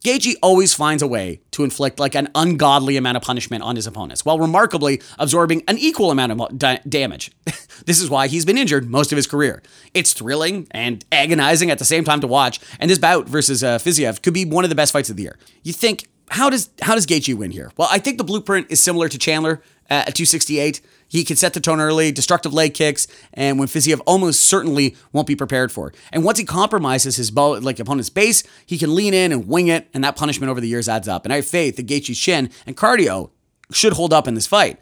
Gaethje 0.04 0.34
always 0.42 0.74
finds 0.74 1.04
a 1.04 1.08
way 1.08 1.42
to 1.52 1.64
inflict 1.64 2.00
like 2.00 2.16
an 2.16 2.30
ungodly 2.34 2.98
amount 2.98 3.18
of 3.18 3.24
punishment 3.24 3.64
on 3.64 3.76
his 3.76 3.86
opponents, 3.86 4.26
while 4.26 4.40
remarkably 4.40 5.00
absorbing 5.20 5.62
an 5.68 5.78
equal 5.78 6.10
amount 6.10 6.32
of 6.32 6.58
da- 6.58 6.80
damage. 6.90 7.32
this 7.86 8.02
is 8.02 8.10
why 8.10 8.28
he's 8.28 8.44
been 8.44 8.58
injured 8.58 8.90
most 8.90 9.12
of 9.12 9.16
his 9.16 9.28
career. 9.28 9.62
It's 9.94 10.14
thrilling 10.14 10.68
and 10.72 11.06
agonizing 11.12 11.70
at 11.70 11.78
the 11.78 11.86
same 11.86 12.04
time 12.04 12.20
to 12.22 12.28
watch, 12.28 12.60
and 12.80 12.90
this 12.90 12.98
bout 12.98 13.30
versus 13.30 13.64
uh, 13.64 13.78
Fiziev 13.78 14.24
could 14.24 14.34
be 14.34 14.44
one 14.44 14.64
of 14.64 14.70
the 14.70 14.76
best 14.76 14.92
fights 14.92 15.12
of 15.12 15.18
the 15.18 15.24
year. 15.24 15.38
You 15.62 15.74
think 15.74 16.08
how 16.32 16.50
does 16.50 16.70
how 16.82 16.96
does 16.96 17.06
Gaethje 17.06 17.36
win 17.36 17.52
here? 17.52 17.72
Well, 17.76 17.90
I 17.92 18.00
think 18.00 18.18
the 18.18 18.24
blueprint 18.24 18.68
is 18.72 18.82
similar 18.82 19.10
to 19.10 19.18
Chandler 19.18 19.62
uh, 19.90 20.06
at 20.08 20.16
268. 20.16 20.80
He 21.10 21.26
can 21.26 21.36
set 21.36 21.54
the 21.54 21.60
tone 21.60 21.82
early, 21.82 22.14
destructive 22.14 22.54
leg 22.54 22.74
kicks, 22.74 23.06
and 23.34 23.60
when 23.60 23.68
Fiziev 23.68 24.00
almost 24.06 24.40
certainly 24.40 24.96
won't 25.12 25.28
be 25.28 25.36
prepared 25.36 25.74
for. 25.74 25.92
And 26.14 26.24
once 26.24 26.40
he 26.40 26.46
compromises 26.46 27.18
his 27.18 27.34
like 27.34 27.80
opponent's 27.80 28.10
base, 28.10 28.44
he 28.66 28.78
can 28.78 28.96
lean 28.96 29.14
in 29.14 29.34
and 29.34 29.46
wing 29.46 29.68
it, 29.68 29.90
and 29.94 30.06
that 30.06 30.16
punishment 30.16 30.50
over 30.50 30.62
the 30.62 30.70
years 30.70 30.88
adds 30.88 31.10
up. 31.10 31.26
And 31.26 31.34
I 31.34 31.36
have 31.38 31.46
faith 31.46 31.76
that 31.76 31.86
Gaethje's 31.88 32.18
chin 32.18 32.50
and 32.66 32.78
cardio 32.78 33.32
should 33.74 33.94
hold 33.94 34.14
up 34.14 34.26
in 34.26 34.34
this 34.34 34.48
fight. 34.48 34.80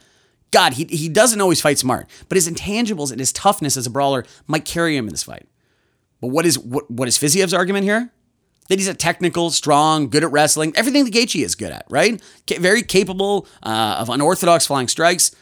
God, 0.51 0.73
he, 0.73 0.85
he 0.85 1.09
doesn't 1.09 1.41
always 1.41 1.61
fight 1.61 1.79
smart, 1.79 2.07
but 2.27 2.35
his 2.35 2.47
intangibles 2.47 3.11
and 3.11 3.19
his 3.19 3.33
toughness 3.33 3.75
as 3.75 3.87
a 3.87 3.89
brawler 3.89 4.23
might 4.45 4.65
carry 4.65 4.95
him 4.95 5.07
in 5.07 5.13
this 5.13 5.23
fight. 5.23 5.47
But 6.21 6.27
what 6.27 6.45
is 6.45 6.59
what, 6.59 6.89
what 6.91 7.07
is 7.07 7.17
Fiziev's 7.17 7.53
argument 7.55 7.85
here? 7.85 8.11
That 8.69 8.79
he's 8.79 8.87
a 8.87 8.93
technical, 8.93 9.49
strong, 9.51 10.09
good 10.09 10.23
at 10.23 10.31
wrestling, 10.31 10.73
everything 10.75 11.03
that 11.05 11.13
Gaethje 11.13 11.43
is 11.43 11.55
good 11.55 11.71
at, 11.71 11.85
right? 11.89 12.21
Very 12.47 12.83
capable 12.83 13.47
uh, 13.61 13.97
of 13.99 14.09
unorthodox 14.09 14.67
flying 14.67 14.87
strikes. 14.87 15.35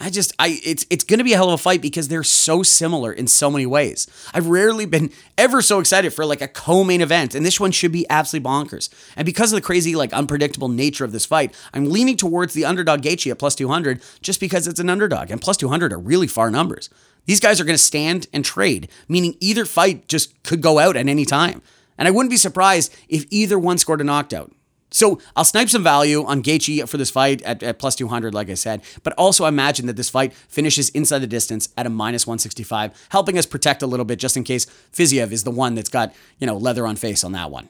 I 0.00 0.10
just 0.10 0.32
I 0.38 0.60
it's 0.64 0.86
it's 0.90 1.04
going 1.04 1.18
to 1.18 1.24
be 1.24 1.32
a 1.32 1.36
hell 1.36 1.48
of 1.48 1.54
a 1.54 1.62
fight 1.62 1.82
because 1.82 2.08
they're 2.08 2.22
so 2.22 2.62
similar 2.62 3.12
in 3.12 3.26
so 3.26 3.50
many 3.50 3.66
ways. 3.66 4.06
I've 4.32 4.46
rarely 4.46 4.86
been 4.86 5.10
ever 5.36 5.60
so 5.60 5.80
excited 5.80 6.12
for 6.12 6.24
like 6.24 6.40
a 6.40 6.48
co-main 6.48 7.00
event 7.00 7.34
and 7.34 7.44
this 7.44 7.58
one 7.58 7.72
should 7.72 7.90
be 7.90 8.06
absolutely 8.08 8.48
bonkers. 8.48 8.90
And 9.16 9.26
because 9.26 9.52
of 9.52 9.56
the 9.56 9.66
crazy 9.66 9.96
like 9.96 10.12
unpredictable 10.12 10.68
nature 10.68 11.04
of 11.04 11.12
this 11.12 11.26
fight, 11.26 11.54
I'm 11.74 11.90
leaning 11.90 12.16
towards 12.16 12.54
the 12.54 12.64
underdog 12.64 13.02
Gaethje 13.02 13.30
at 13.30 13.38
plus 13.38 13.56
200 13.56 14.00
just 14.22 14.40
because 14.40 14.68
it's 14.68 14.80
an 14.80 14.90
underdog 14.90 15.30
and 15.30 15.40
plus 15.40 15.56
200 15.56 15.92
are 15.92 15.98
really 15.98 16.28
far 16.28 16.50
numbers. 16.50 16.90
These 17.26 17.40
guys 17.40 17.60
are 17.60 17.64
going 17.64 17.74
to 17.74 17.82
stand 17.82 18.26
and 18.32 18.44
trade, 18.44 18.88
meaning 19.08 19.36
either 19.40 19.66
fight 19.66 20.08
just 20.08 20.42
could 20.44 20.62
go 20.62 20.78
out 20.78 20.96
at 20.96 21.08
any 21.08 21.24
time. 21.26 21.60
And 21.98 22.08
I 22.08 22.10
wouldn't 22.10 22.30
be 22.30 22.36
surprised 22.36 22.94
if 23.08 23.26
either 23.30 23.58
one 23.58 23.76
scored 23.76 24.00
a 24.00 24.04
knockout. 24.04 24.52
So 24.90 25.20
I'll 25.36 25.44
snipe 25.44 25.68
some 25.68 25.82
value 25.82 26.24
on 26.24 26.42
Gaethje 26.42 26.88
for 26.88 26.96
this 26.96 27.10
fight 27.10 27.42
at, 27.42 27.62
at 27.62 27.78
plus 27.78 27.94
200, 27.96 28.32
like 28.32 28.48
I 28.48 28.54
said, 28.54 28.82
but 29.02 29.12
also 29.14 29.44
imagine 29.44 29.86
that 29.86 29.96
this 29.96 30.08
fight 30.08 30.32
finishes 30.32 30.88
inside 30.90 31.18
the 31.18 31.26
distance 31.26 31.68
at 31.76 31.84
a 31.86 31.90
minus 31.90 32.26
165, 32.26 33.08
helping 33.10 33.36
us 33.36 33.44
protect 33.44 33.82
a 33.82 33.86
little 33.86 34.06
bit 34.06 34.18
just 34.18 34.36
in 34.36 34.44
case 34.44 34.66
Fiziev 34.92 35.30
is 35.30 35.44
the 35.44 35.50
one 35.50 35.74
that's 35.74 35.90
got, 35.90 36.14
you 36.38 36.46
know, 36.46 36.56
leather 36.56 36.86
on 36.86 36.96
face 36.96 37.22
on 37.22 37.32
that 37.32 37.50
one. 37.50 37.68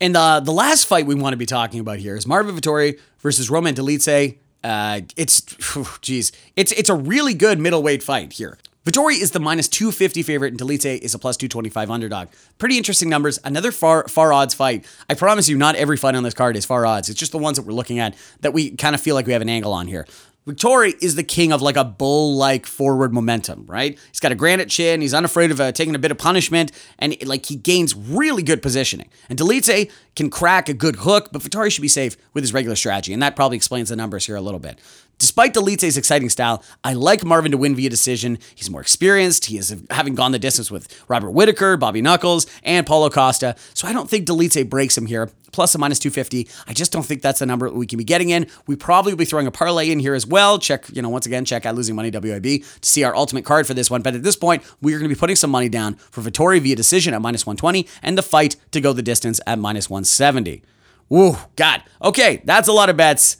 And 0.00 0.16
uh, 0.16 0.40
the 0.40 0.52
last 0.52 0.86
fight 0.86 1.04
we 1.04 1.14
want 1.14 1.32
to 1.32 1.36
be 1.36 1.46
talking 1.46 1.80
about 1.80 1.98
here 1.98 2.16
is 2.16 2.26
Marvin 2.26 2.54
Vettori 2.54 2.98
versus 3.18 3.50
Roman 3.50 3.74
Dolidze. 3.74 4.38
Uh, 4.62 5.00
it's, 5.16 5.40
geez, 6.00 6.32
it's 6.54 6.72
it's 6.72 6.88
a 6.88 6.94
really 6.94 7.34
good 7.34 7.58
middleweight 7.58 8.02
fight 8.02 8.34
here. 8.34 8.56
Vettori 8.86 9.20
is 9.20 9.32
the 9.32 9.40
minus 9.40 9.68
250 9.68 10.22
favorite, 10.22 10.54
and 10.54 10.58
Dolidze 10.58 10.98
is 11.00 11.14
a 11.14 11.18
plus 11.18 11.36
225 11.36 11.90
underdog. 11.90 12.28
Pretty 12.56 12.78
interesting 12.78 13.10
numbers. 13.10 13.38
Another 13.44 13.72
far 13.72 14.08
far 14.08 14.32
odds 14.32 14.54
fight. 14.54 14.86
I 15.06 15.12
promise 15.12 15.50
you, 15.50 15.58
not 15.58 15.74
every 15.76 15.98
fight 15.98 16.14
on 16.14 16.22
this 16.22 16.32
card 16.32 16.56
is 16.56 16.64
far 16.64 16.86
odds. 16.86 17.10
It's 17.10 17.18
just 17.18 17.32
the 17.32 17.38
ones 17.38 17.58
that 17.58 17.66
we're 17.66 17.74
looking 17.74 17.98
at 17.98 18.16
that 18.40 18.54
we 18.54 18.70
kind 18.70 18.94
of 18.94 19.00
feel 19.02 19.14
like 19.14 19.26
we 19.26 19.34
have 19.34 19.42
an 19.42 19.50
angle 19.50 19.74
on 19.74 19.86
here. 19.86 20.06
Vettori 20.50 20.94
is 21.02 21.14
the 21.14 21.22
king 21.22 21.52
of 21.52 21.62
like 21.62 21.76
a 21.76 21.84
bull 21.84 22.34
like 22.34 22.66
forward 22.66 23.12
momentum, 23.12 23.64
right? 23.66 23.98
He's 24.08 24.20
got 24.20 24.32
a 24.32 24.34
granite 24.34 24.68
chin. 24.68 25.00
He's 25.00 25.14
unafraid 25.14 25.50
of 25.50 25.60
uh, 25.60 25.72
taking 25.72 25.94
a 25.94 25.98
bit 25.98 26.10
of 26.10 26.18
punishment, 26.18 26.72
and 26.98 27.16
like 27.26 27.46
he 27.46 27.56
gains 27.56 27.94
really 27.94 28.42
good 28.42 28.62
positioning. 28.62 29.08
And 29.28 29.38
Dolidze 29.38 29.90
can 30.16 30.30
crack 30.30 30.68
a 30.68 30.74
good 30.74 30.96
hook, 30.96 31.30
but 31.32 31.42
Vettori 31.42 31.70
should 31.70 31.82
be 31.82 31.88
safe 31.88 32.16
with 32.34 32.42
his 32.42 32.52
regular 32.52 32.76
strategy, 32.76 33.12
and 33.12 33.22
that 33.22 33.36
probably 33.36 33.56
explains 33.56 33.88
the 33.88 33.96
numbers 33.96 34.26
here 34.26 34.36
a 34.36 34.40
little 34.40 34.60
bit. 34.60 34.78
Despite 35.20 35.52
Dolidze's 35.52 35.98
exciting 35.98 36.30
style, 36.30 36.64
I 36.82 36.94
like 36.94 37.26
Marvin 37.26 37.52
to 37.52 37.58
win 37.58 37.76
via 37.76 37.90
decision. 37.90 38.38
He's 38.54 38.70
more 38.70 38.80
experienced. 38.80 39.44
He 39.44 39.58
is 39.58 39.76
having 39.90 40.14
gone 40.14 40.32
the 40.32 40.38
distance 40.38 40.70
with 40.70 40.88
Robert 41.08 41.32
Whittaker, 41.32 41.76
Bobby 41.76 42.00
Knuckles, 42.00 42.46
and 42.62 42.86
Paulo 42.86 43.10
Costa. 43.10 43.54
So 43.74 43.86
I 43.86 43.92
don't 43.92 44.08
think 44.08 44.26
Dolidze 44.26 44.66
breaks 44.68 44.96
him 44.96 45.04
here. 45.04 45.30
Plus 45.52 45.74
a 45.74 45.78
minus 45.78 45.98
250. 45.98 46.48
I 46.66 46.72
just 46.72 46.92
don't 46.92 47.04
think 47.04 47.22
that's 47.22 47.40
the 47.40 47.46
number 47.46 47.70
we 47.70 47.86
can 47.86 47.98
be 47.98 48.04
getting 48.04 48.30
in. 48.30 48.46
We 48.66 48.76
probably 48.76 49.12
will 49.12 49.18
be 49.18 49.24
throwing 49.24 49.46
a 49.46 49.50
parlay 49.50 49.90
in 49.90 49.98
here 49.98 50.14
as 50.14 50.26
well. 50.26 50.58
Check, 50.58 50.86
you 50.92 51.02
know, 51.02 51.08
once 51.08 51.26
again, 51.26 51.44
check 51.44 51.66
out 51.66 51.74
Losing 51.74 51.94
Money 51.94 52.10
WAB 52.10 52.42
to 52.42 52.62
see 52.82 53.04
our 53.04 53.14
ultimate 53.14 53.44
card 53.44 53.66
for 53.66 53.74
this 53.74 53.90
one. 53.90 54.02
But 54.02 54.14
at 54.14 54.22
this 54.22 54.36
point, 54.36 54.62
we 54.80 54.94
are 54.94 54.98
going 54.98 55.08
to 55.08 55.14
be 55.14 55.18
putting 55.18 55.36
some 55.36 55.50
money 55.50 55.68
down 55.68 55.94
for 55.94 56.22
Vettori 56.22 56.60
via 56.60 56.76
decision 56.76 57.14
at 57.14 57.22
minus 57.22 57.46
120 57.46 57.86
and 58.02 58.16
the 58.16 58.22
fight 58.22 58.56
to 58.72 58.80
go 58.80 58.92
the 58.92 59.02
distance 59.02 59.40
at 59.46 59.58
minus 59.58 59.90
170. 59.90 60.62
Woo, 61.08 61.36
God. 61.56 61.82
Okay, 62.02 62.40
that's 62.44 62.68
a 62.68 62.72
lot 62.72 62.88
of 62.88 62.96
bets. 62.96 63.36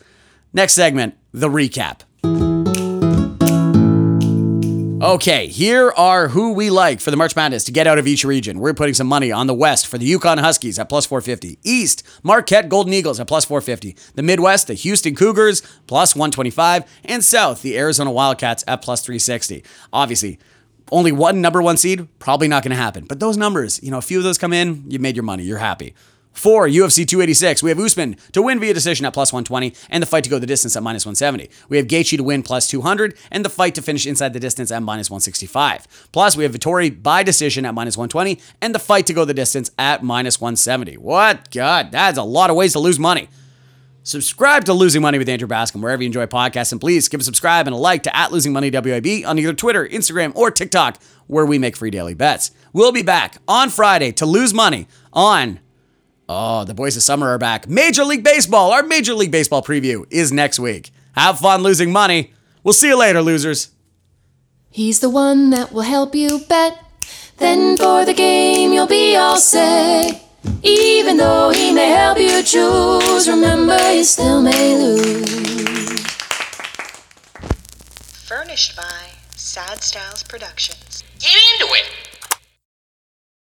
Next 0.52 0.72
segment, 0.72 1.16
the 1.32 1.48
recap. 1.48 2.00
Okay, 5.02 5.46
here 5.46 5.90
are 5.96 6.28
who 6.28 6.52
we 6.52 6.68
like 6.68 7.00
for 7.00 7.10
the 7.10 7.16
March 7.16 7.34
Madness 7.34 7.64
to 7.64 7.72
get 7.72 7.86
out 7.86 7.96
of 7.96 8.06
each 8.06 8.22
region. 8.22 8.58
We're 8.58 8.74
putting 8.74 8.92
some 8.92 9.06
money 9.06 9.32
on 9.32 9.46
the 9.46 9.54
West 9.54 9.86
for 9.86 9.96
the 9.96 10.12
UConn 10.12 10.40
Huskies 10.40 10.78
at 10.78 10.90
plus 10.90 11.06
450. 11.06 11.58
East, 11.62 12.02
Marquette 12.22 12.68
Golden 12.68 12.92
Eagles 12.92 13.18
at 13.18 13.26
plus 13.26 13.46
450. 13.46 13.96
The 14.14 14.22
Midwest, 14.22 14.66
the 14.66 14.74
Houston 14.74 15.14
Cougars 15.14 15.62
plus 15.86 16.14
125. 16.14 16.84
And 17.06 17.24
South, 17.24 17.62
the 17.62 17.78
Arizona 17.78 18.10
Wildcats 18.10 18.62
at 18.68 18.82
plus 18.82 19.00
360. 19.00 19.64
Obviously, 19.90 20.38
only 20.92 21.12
one 21.12 21.40
number 21.40 21.62
one 21.62 21.78
seed, 21.78 22.06
probably 22.18 22.48
not 22.48 22.62
going 22.62 22.76
to 22.76 22.76
happen. 22.76 23.06
But 23.06 23.20
those 23.20 23.38
numbers, 23.38 23.82
you 23.82 23.90
know, 23.90 23.98
a 23.98 24.02
few 24.02 24.18
of 24.18 24.24
those 24.24 24.36
come 24.36 24.52
in, 24.52 24.84
you 24.86 24.98
made 24.98 25.16
your 25.16 25.22
money, 25.22 25.44
you're 25.44 25.56
happy. 25.56 25.94
For 26.32 26.66
UFC 26.68 27.06
286, 27.06 27.62
we 27.62 27.70
have 27.70 27.78
Usman 27.78 28.16
to 28.32 28.40
win 28.40 28.60
via 28.60 28.72
decision 28.72 29.04
at 29.04 29.12
plus 29.12 29.32
120 29.32 29.74
and 29.90 30.02
the 30.02 30.06
fight 30.06 30.24
to 30.24 30.30
go 30.30 30.38
the 30.38 30.46
distance 30.46 30.76
at 30.76 30.82
minus 30.82 31.04
170. 31.04 31.50
We 31.68 31.76
have 31.76 31.86
Gaethje 31.86 32.16
to 32.16 32.24
win 32.24 32.42
plus 32.42 32.68
200 32.68 33.16
and 33.30 33.44
the 33.44 33.50
fight 33.50 33.74
to 33.74 33.82
finish 33.82 34.06
inside 34.06 34.32
the 34.32 34.40
distance 34.40 34.70
at 34.70 34.82
minus 34.82 35.10
165. 35.10 36.08
Plus, 36.12 36.36
we 36.36 36.44
have 36.44 36.52
Vettori 36.52 37.02
by 37.02 37.22
decision 37.22 37.66
at 37.66 37.74
minus 37.74 37.96
120 37.96 38.40
and 38.62 38.74
the 38.74 38.78
fight 38.78 39.06
to 39.06 39.12
go 39.12 39.24
the 39.24 39.34
distance 39.34 39.70
at 39.78 40.02
minus 40.02 40.40
170. 40.40 40.94
What? 40.98 41.50
God, 41.50 41.90
that's 41.90 42.16
a 42.16 42.22
lot 42.22 42.48
of 42.48 42.56
ways 42.56 42.72
to 42.72 42.78
lose 42.78 42.98
money. 42.98 43.28
Subscribe 44.02 44.64
to 44.64 44.72
Losing 44.72 45.02
Money 45.02 45.18
with 45.18 45.28
Andrew 45.28 45.46
Bascom 45.46 45.82
wherever 45.82 46.02
you 46.02 46.06
enjoy 46.06 46.24
podcasts, 46.24 46.72
and 46.72 46.80
please 46.80 47.06
give 47.08 47.20
a 47.20 47.24
subscribe 47.24 47.66
and 47.66 47.74
a 47.74 47.78
like 47.78 48.02
to 48.04 48.16
at 48.16 48.32
Losing 48.32 48.52
Money 48.52 48.70
WAB 48.70 49.06
on 49.26 49.38
either 49.38 49.52
Twitter, 49.52 49.86
Instagram, 49.86 50.34
or 50.34 50.50
TikTok, 50.50 51.02
where 51.26 51.44
we 51.44 51.58
make 51.58 51.76
free 51.76 51.90
daily 51.90 52.14
bets. 52.14 52.50
We'll 52.72 52.92
be 52.92 53.02
back 53.02 53.36
on 53.46 53.68
Friday 53.68 54.10
to 54.12 54.24
lose 54.24 54.54
money 54.54 54.88
on. 55.12 55.60
Oh, 56.32 56.62
the 56.62 56.74
boys 56.74 56.96
of 56.96 57.02
summer 57.02 57.30
are 57.30 57.38
back. 57.38 57.68
Major 57.68 58.04
League 58.04 58.22
Baseball. 58.22 58.70
Our 58.70 58.84
Major 58.84 59.14
League 59.14 59.32
Baseball 59.32 59.64
preview 59.64 60.06
is 60.12 60.30
next 60.30 60.60
week. 60.60 60.92
Have 61.16 61.40
fun 61.40 61.64
losing 61.64 61.90
money. 61.90 62.32
We'll 62.62 62.72
see 62.72 62.86
you 62.86 62.96
later, 62.96 63.20
losers. 63.20 63.70
He's 64.70 65.00
the 65.00 65.10
one 65.10 65.50
that 65.50 65.72
will 65.72 65.82
help 65.82 66.14
you 66.14 66.38
bet. 66.48 66.84
Then 67.38 67.76
for 67.76 68.04
the 68.04 68.14
game, 68.14 68.72
you'll 68.72 68.86
be 68.86 69.16
all 69.16 69.38
set. 69.38 70.22
Even 70.62 71.16
though 71.16 71.50
he 71.50 71.72
may 71.72 71.88
help 71.88 72.16
you 72.16 72.44
choose, 72.44 73.28
remember 73.28 73.92
you 73.92 74.04
still 74.04 74.40
may 74.40 74.76
lose. 74.76 76.00
Furnished 78.28 78.76
by 78.76 79.08
Sad 79.34 79.82
Styles 79.82 80.22
Productions. 80.22 81.02
Get 81.18 81.34
into 81.54 81.72